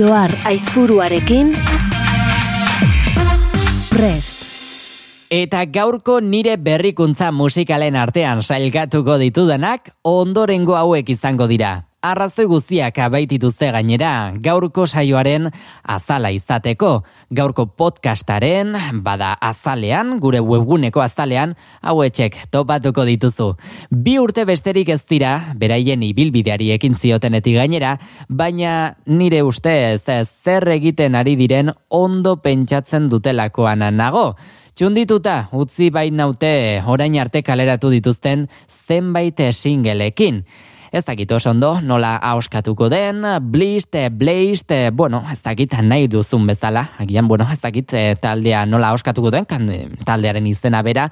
Joar 0.00 0.32
Aizpuruarekin 0.48 1.50
prest. 3.90 4.46
Eta 5.28 5.66
gaurko 5.68 6.22
nire 6.24 6.54
berrikuntza 6.56 7.28
musikalen 7.36 7.98
artean 8.00 8.40
sailkatuko 8.40 9.18
ditudanak 9.20 9.92
ondorengo 10.08 10.78
hauek 10.80 11.12
izango 11.12 11.50
dira. 11.52 11.89
Arrazoi 12.00 12.46
guztiak 12.48 12.96
abaitituzte 13.04 13.66
gainera, 13.74 14.32
gaurko 14.40 14.86
saioaren 14.88 15.50
azala 15.84 16.30
izateko. 16.32 17.02
Gaurko 17.36 17.66
podcastaren, 17.76 18.72
bada 19.04 19.34
azalean, 19.44 20.14
gure 20.22 20.40
webguneko 20.40 21.02
azalean, 21.04 21.52
hauetxek 21.84 22.38
topatuko 22.56 23.04
dituzu. 23.04 23.50
Bi 23.92 24.14
urte 24.16 24.46
besterik 24.48 24.88
ez 24.94 25.02
dira, 25.12 25.34
beraien 25.60 26.00
ibilbideari 26.06 26.70
ekin 26.78 26.96
ziotenetik 26.96 27.58
gainera, 27.60 27.98
baina 28.30 28.94
nire 29.04 29.42
ustez 29.44 30.00
zer 30.08 30.70
egiten 30.72 31.20
ari 31.20 31.36
diren 31.36 31.68
ondo 31.90 32.38
pentsatzen 32.40 33.12
dutelakoan 33.12 33.84
nago. 33.92 34.38
Txundituta, 34.72 35.50
utzi 35.52 35.90
bait 35.92 36.16
naute 36.16 36.80
orain 36.88 37.20
arte 37.20 37.44
kaleratu 37.44 37.92
dituzten 37.92 38.48
zenbait 38.72 39.44
singelekin. 39.52 40.46
Ez 40.92 41.04
dakit 41.06 41.30
oso 41.30 41.52
ondo, 41.52 41.76
nola 41.86 42.16
ahoskatuko 42.16 42.88
den, 42.90 43.22
blist, 43.40 43.94
blazed, 44.10 44.90
bueno, 44.92 45.20
ez 45.30 45.38
dakit 45.44 45.76
nahi 45.86 46.08
duzun 46.10 46.48
bezala, 46.50 46.88
agian, 46.98 47.28
bueno, 47.28 47.46
ez 47.52 47.60
dakit 47.62 47.94
eh, 47.94 48.16
taldea 48.18 48.64
nola 48.66 48.88
ahoskatuko 48.90 49.30
den, 49.30 49.46
kan, 49.46 49.68
eh, 49.70 49.86
taldearen 50.04 50.48
izena 50.50 50.82
bera, 50.82 51.06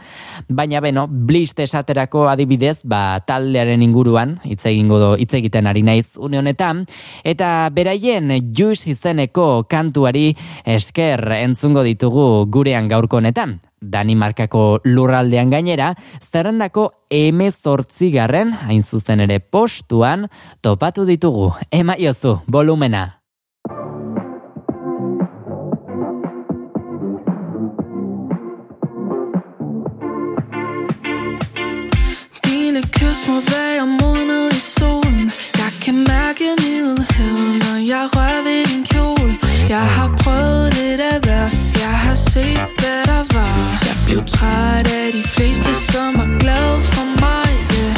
baina 0.49 0.83
beno, 0.83 1.07
blist 1.07 1.62
esaterako 1.62 2.26
adibidez, 2.26 2.81
ba, 2.83 3.20
taldearen 3.22 3.87
inguruan, 3.87 4.41
hitz 4.43 4.64
egingo 4.66 4.99
do, 4.99 5.14
hitz 5.14 5.31
egiten 5.39 5.70
ari 5.70 5.87
naiz 5.87 6.16
une 6.18 6.43
honetan, 6.43 6.83
eta 7.22 7.70
beraien 7.70 8.35
juice 8.51 8.91
izeneko 8.91 9.68
kantuari 9.70 10.33
esker 10.66 11.22
entzungo 11.39 11.87
ditugu 11.87 12.49
gurean 12.51 12.91
gaurko 12.91 13.22
honetan. 13.22 13.61
Danimarkako 13.81 14.81
lurraldean 14.85 15.51
gainera, 15.51 15.93
zerrendako 16.20 16.89
emezortzigarren, 17.11 18.53
hain 18.66 18.83
zuzen 18.83 19.20
ere 19.20 19.39
postuan, 19.39 20.26
topatu 20.62 21.07
ditugu. 21.07 21.53
Emaiozu, 21.70 22.39
volumena. 22.47 23.07
Dine 32.45 32.83
kys 32.83 33.26
være 33.29 33.87
måned 33.87 34.53
i 34.53 34.61
solen 34.61 35.31
Jeg 35.59 35.72
kan 35.85 35.95
mærke 35.95 36.45
middelheden, 36.62 37.59
når 37.59 37.76
jeg 37.93 38.09
rører 38.16 38.43
ved 38.45 38.64
din 38.66 38.85
kjole 38.85 39.47
Jeg 39.69 39.87
har 39.97 40.16
prøvet 40.23 40.75
lidt 40.75 41.01
af 41.01 41.21
hver 41.21 41.49
Jeg 41.85 41.95
har 42.05 42.14
set, 42.14 42.66
hvad 42.79 43.01
der 43.12 43.23
var. 43.35 43.57
Jeg 43.89 43.97
blev 44.07 44.25
træt 44.25 44.87
af 45.01 45.12
de 45.12 45.23
fleste, 45.23 45.75
som 45.93 46.14
er 46.14 46.39
glade 46.39 46.81
for 46.93 47.07
mig. 47.25 47.51
Yeah. 47.79 47.97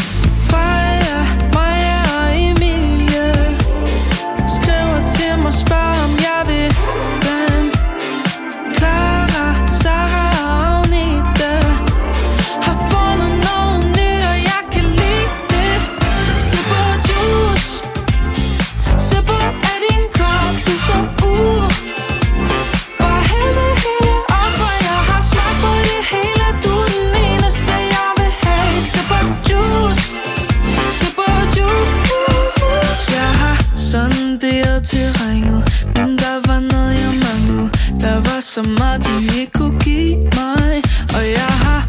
Freja, 0.49 1.00
sonderet 34.81 35.15
terrænet 35.17 35.87
Men 35.95 36.19
der 36.19 36.49
var 36.49 36.61
noget, 36.61 37.01
jeg 37.01 37.15
manglede. 37.25 37.71
Der 38.01 38.17
var 38.17 38.41
så 38.41 38.63
meget, 38.63 39.05
du 39.05 39.39
ikke 39.41 39.53
kunne 39.53 39.79
give 39.81 40.17
mig 40.17 40.83
Og 41.17 41.23
jeg 41.39 41.53
har 41.65 41.80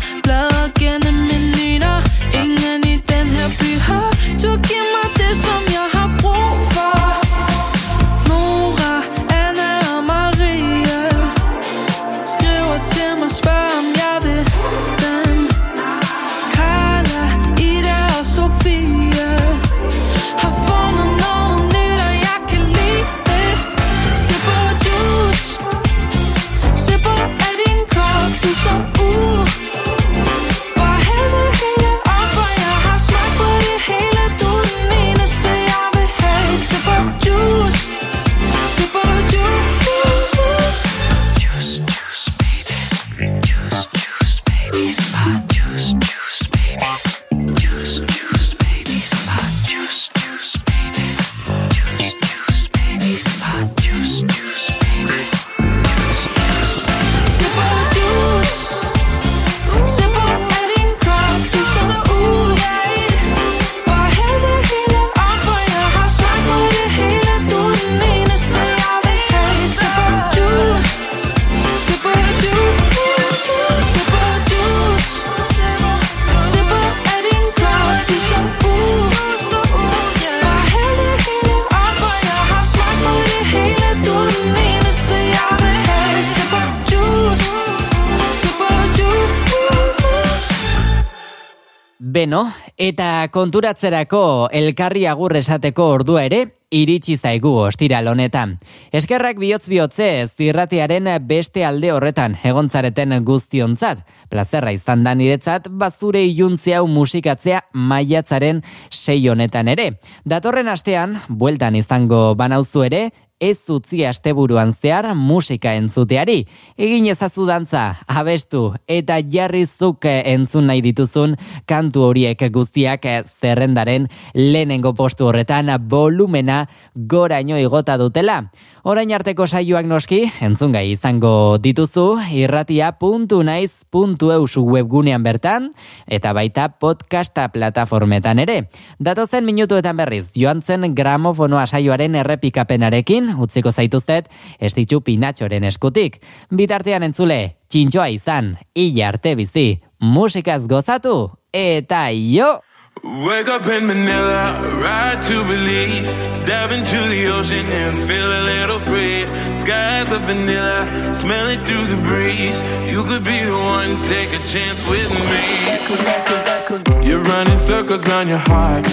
konturatzerako 93.31 94.49
elkarri 94.51 95.05
agur 95.07 95.35
esateko 95.39 95.87
ordua 95.95 96.25
ere, 96.27 96.41
iritsi 96.71 97.17
zaigu 97.17 97.51
ostiral 97.65 98.07
honetan. 98.07 98.55
Eskerrak 98.95 99.39
bihotz 99.41 99.67
bihotze 99.71 100.07
zirratiaren 100.27 101.09
beste 101.27 101.65
alde 101.67 101.91
horretan 101.91 102.37
egontzareten 102.47 103.17
guztionzat. 103.27 104.05
Plazerra 104.31 104.71
izan 104.75 105.03
da 105.03 105.15
niretzat 105.15 105.67
bazure 105.69 106.23
iluntzia 106.27 106.79
hau 106.79 106.87
musikatzea 106.87 107.63
maiatzaren 107.73 108.61
sei 108.89 109.19
honetan 109.27 109.67
ere. 109.71 109.89
Datorren 110.23 110.71
astean, 110.71 111.17
bueltan 111.27 111.75
izango 111.75 112.31
banauzu 112.39 112.87
ere, 112.87 113.09
ez 113.41 113.57
utzi 113.73 114.03
asteburuan 114.05 114.71
zehar 114.73 115.09
musika 115.17 115.73
entzuteari. 115.73 116.45
Egin 116.77 117.07
ezazu 117.09 117.47
dantza, 117.49 117.83
abestu, 118.07 118.67
eta 118.87 119.17
jarrizuk 119.33 120.05
entzun 120.05 120.69
nahi 120.69 120.83
dituzun 120.85 121.35
kantu 121.65 122.05
horiek 122.11 122.45
guztiak 122.53 123.07
zerrendaren 123.41 124.07
lehenengo 124.37 124.93
postu 124.93 125.27
horretan 125.31 125.73
volumena 125.89 126.67
goraino 126.95 127.57
igota 127.57 127.97
dutela. 127.97 128.43
Orain 128.81 129.11
arteko 129.13 129.45
saioak 129.45 129.85
noski, 129.85 130.23
entzungai 130.41 130.89
izango 130.89 131.61
dituzu, 131.61 132.17
irratia.naiz.eusu 132.33 134.63
webgunean 134.65 135.21
bertan, 135.21 135.69
eta 136.09 136.33
baita 136.33 136.81
podcasta 136.81 137.53
plataformetan 137.53 138.41
ere. 138.41 138.73
Datozen 138.97 139.45
minutuetan 139.45 140.01
berriz, 140.01 140.33
joan 140.33 140.65
zen 140.65 140.97
gramofonoa 140.97 141.67
saioaren 141.67 142.15
errepikapenarekin, 142.23 143.37
utziko 143.37 143.69
zaituztet, 143.69 144.33
estitxu 144.57 145.05
pinatxoren 145.05 145.61
eskutik. 145.69 146.17
Bitartean 146.49 147.05
entzule, 147.05 147.61
txintxoa 147.69 148.09
izan, 148.17 148.57
hila 148.73 149.13
arte 149.13 149.37
bizi, 149.37 149.77
musikaz 150.01 150.65
gozatu, 150.65 151.29
eta 151.53 152.09
jo! 152.17 152.65
Wake 152.99 153.47
up 153.47 153.65
in 153.67 153.87
Manila, 153.87 154.53
ride 154.79 155.21
to 155.23 155.43
Belize, 155.45 156.13
dive 156.45 156.71
into 156.71 156.99
the 157.09 157.27
ocean 157.27 157.65
and 157.65 158.03
feel 158.03 158.25
a 158.25 158.43
little 158.43 158.79
free. 158.79 159.25
Skies 159.55 160.11
of 160.11 160.21
vanilla, 160.23 161.11
smell 161.13 161.47
it 161.49 161.65
through 161.65 161.87
the 161.87 161.97
breeze. 162.03 162.61
You 162.91 163.03
could 163.05 163.23
be 163.23 163.39
the 163.39 163.53
one, 163.53 163.95
take 164.03 164.29
a 164.29 164.39
chance 164.45 164.79
with 164.87 165.09
me. 165.31 167.07
You're 167.07 167.23
running 167.23 167.57
circles 167.57 168.05
round 168.07 168.29
your 168.29 168.37
heart. 168.37 168.85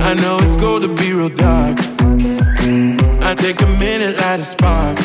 I 0.00 0.14
know 0.14 0.38
it's 0.40 0.56
going 0.56 0.82
to 0.82 0.88
be 0.88 1.12
real 1.12 1.28
dark. 1.28 1.78
I 3.22 3.34
take 3.36 3.60
a 3.60 3.66
minute, 3.78 4.18
light 4.20 4.40
a 4.40 4.44
spark. 4.44 4.98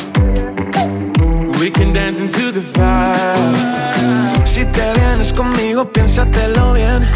We 1.60 1.70
can 1.70 1.92
dance 1.92 2.18
into 2.18 2.52
the 2.52 2.62
fire. 2.62 4.46
Si 4.46 4.64
te 4.64 4.92
vienes 4.94 5.30
conmigo, 5.32 5.84
piénsatelo 5.92 6.72
bien. 6.72 7.06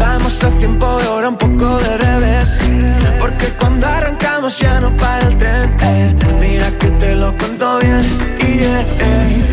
Vamos 0.00 0.42
a 0.42 0.50
tiempo 0.58 0.98
de 0.98 1.06
hora, 1.06 1.28
un 1.28 1.36
poco 1.36 1.78
de 1.78 1.96
revés. 1.96 2.58
Porque 3.20 3.46
cuando 3.60 3.86
arrancamos 3.86 4.58
ya 4.58 4.80
no 4.80 4.94
para 4.96 5.28
el 5.28 5.38
tren. 5.38 5.76
eh. 5.80 6.14
Mira 6.40 6.70
que 6.78 6.90
te 6.98 7.14
lo 7.14 7.36
cuento 7.36 7.78
bien. 7.78 8.02
Y 8.40 8.64
eh, 8.64 9.44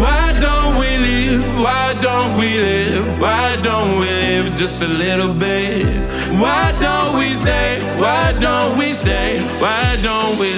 Why 0.00 0.32
don't 0.40 0.78
we 0.78 0.98
live? 0.98 1.44
Why 1.60 1.94
don't 2.02 2.36
we 2.36 2.48
live? 2.58 3.04
Why 3.20 3.56
don't 3.62 4.00
we 4.00 4.06
live 4.06 4.56
just 4.56 4.82
a 4.82 4.88
little 4.88 5.32
bit? 5.32 5.86
Why 6.32 6.72
don't 6.80 7.16
we 7.16 7.34
say, 7.36 7.78
why 7.98 8.32
don't 8.40 8.76
we 8.76 8.92
say, 8.94 9.40
why 9.60 9.96
don't 10.02 10.38
we 10.38 10.50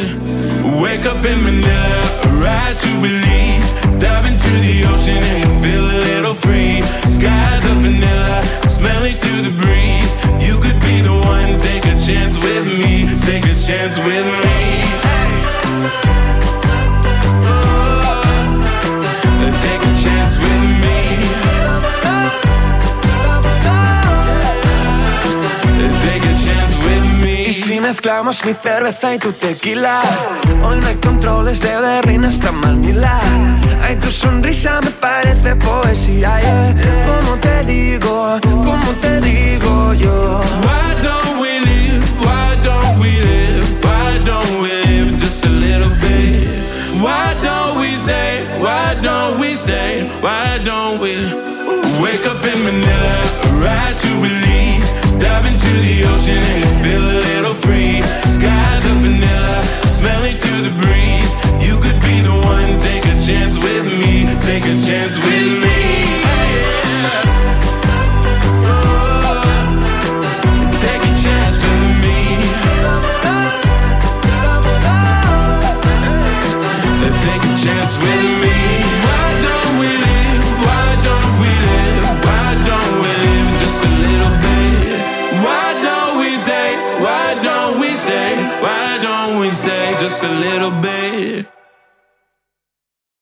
wake 0.78 1.06
up 1.06 1.24
in 1.24 1.42
Manila, 1.42 1.98
ride 2.38 2.76
to 2.78 2.90
Belize, 3.02 3.68
dive 3.98 4.26
into 4.30 4.52
the 4.62 4.86
ocean 4.92 5.22
and 5.22 5.50
feel 5.62 5.82
a 5.82 5.98
little 6.08 6.34
free? 6.34 6.82
Skies 7.10 7.64
of 7.70 7.78
vanilla, 7.82 8.42
smelling 8.68 9.16
through 9.16 9.42
the 9.42 9.54
breeze. 9.62 10.12
You 10.46 10.58
could 10.60 10.80
be 10.80 11.02
the 11.02 11.14
one, 11.14 11.58
take 11.58 11.84
a 11.84 11.96
chance 12.00 12.38
with 12.38 12.64
me, 12.66 13.08
take 13.26 13.44
a 13.44 13.56
chance 13.58 13.98
with 13.98 14.26
me. 14.44 14.57
Mezclamos 27.80 28.44
mi 28.44 28.54
cerveza 28.54 29.14
y 29.14 29.18
tu 29.18 29.32
tequila 29.32 30.00
Hoy 30.62 30.78
no 30.80 30.86
hay 30.86 30.96
controles 30.96 31.60
de 31.60 31.76
Berlín 31.80 32.24
hasta 32.24 32.50
Manila 32.50 33.20
Ay, 33.82 33.96
tu 33.96 34.10
sonrisa 34.10 34.80
me 34.82 34.90
parece 34.90 35.54
poesía 35.56 36.40
yeah. 36.40 36.74
¿Cómo 37.06 37.36
te 37.36 37.64
digo? 37.64 38.38
¿Cómo 38.42 38.90
te 39.00 39.20
digo 39.20 39.94
yo? 39.94 40.40
Why 40.62 41.02
don't 41.02 41.40
we 41.40 41.60
live? 41.60 42.04
Why 42.20 42.56
don't 42.62 42.98
we 43.00 43.10
live? 43.10 43.64
Why 43.82 44.18
don't 44.24 44.60
we 44.60 44.70
live 44.86 45.16
just 45.18 45.44
a 45.46 45.50
little 45.50 45.94
bit? 46.00 46.48
Why 47.00 47.34
don't 47.42 47.78
we 47.80 47.96
say? 47.96 48.44
Why 48.60 48.94
don't 49.00 49.38
we 49.38 49.56
say? 49.56 50.08
Why 50.20 50.58
don't 50.64 51.00
we 51.00 51.14
wake 52.02 52.26
up 52.26 52.44
in 52.44 52.58
Manila, 52.64 53.14
ride 53.62 53.96
to 54.02 54.10
Belize, 54.20 54.90
dive 55.22 55.46
into 55.46 55.72
the 55.86 56.04
ocean 56.12 56.42
and 56.66 56.84
feel 56.84 57.08
it 57.34 57.37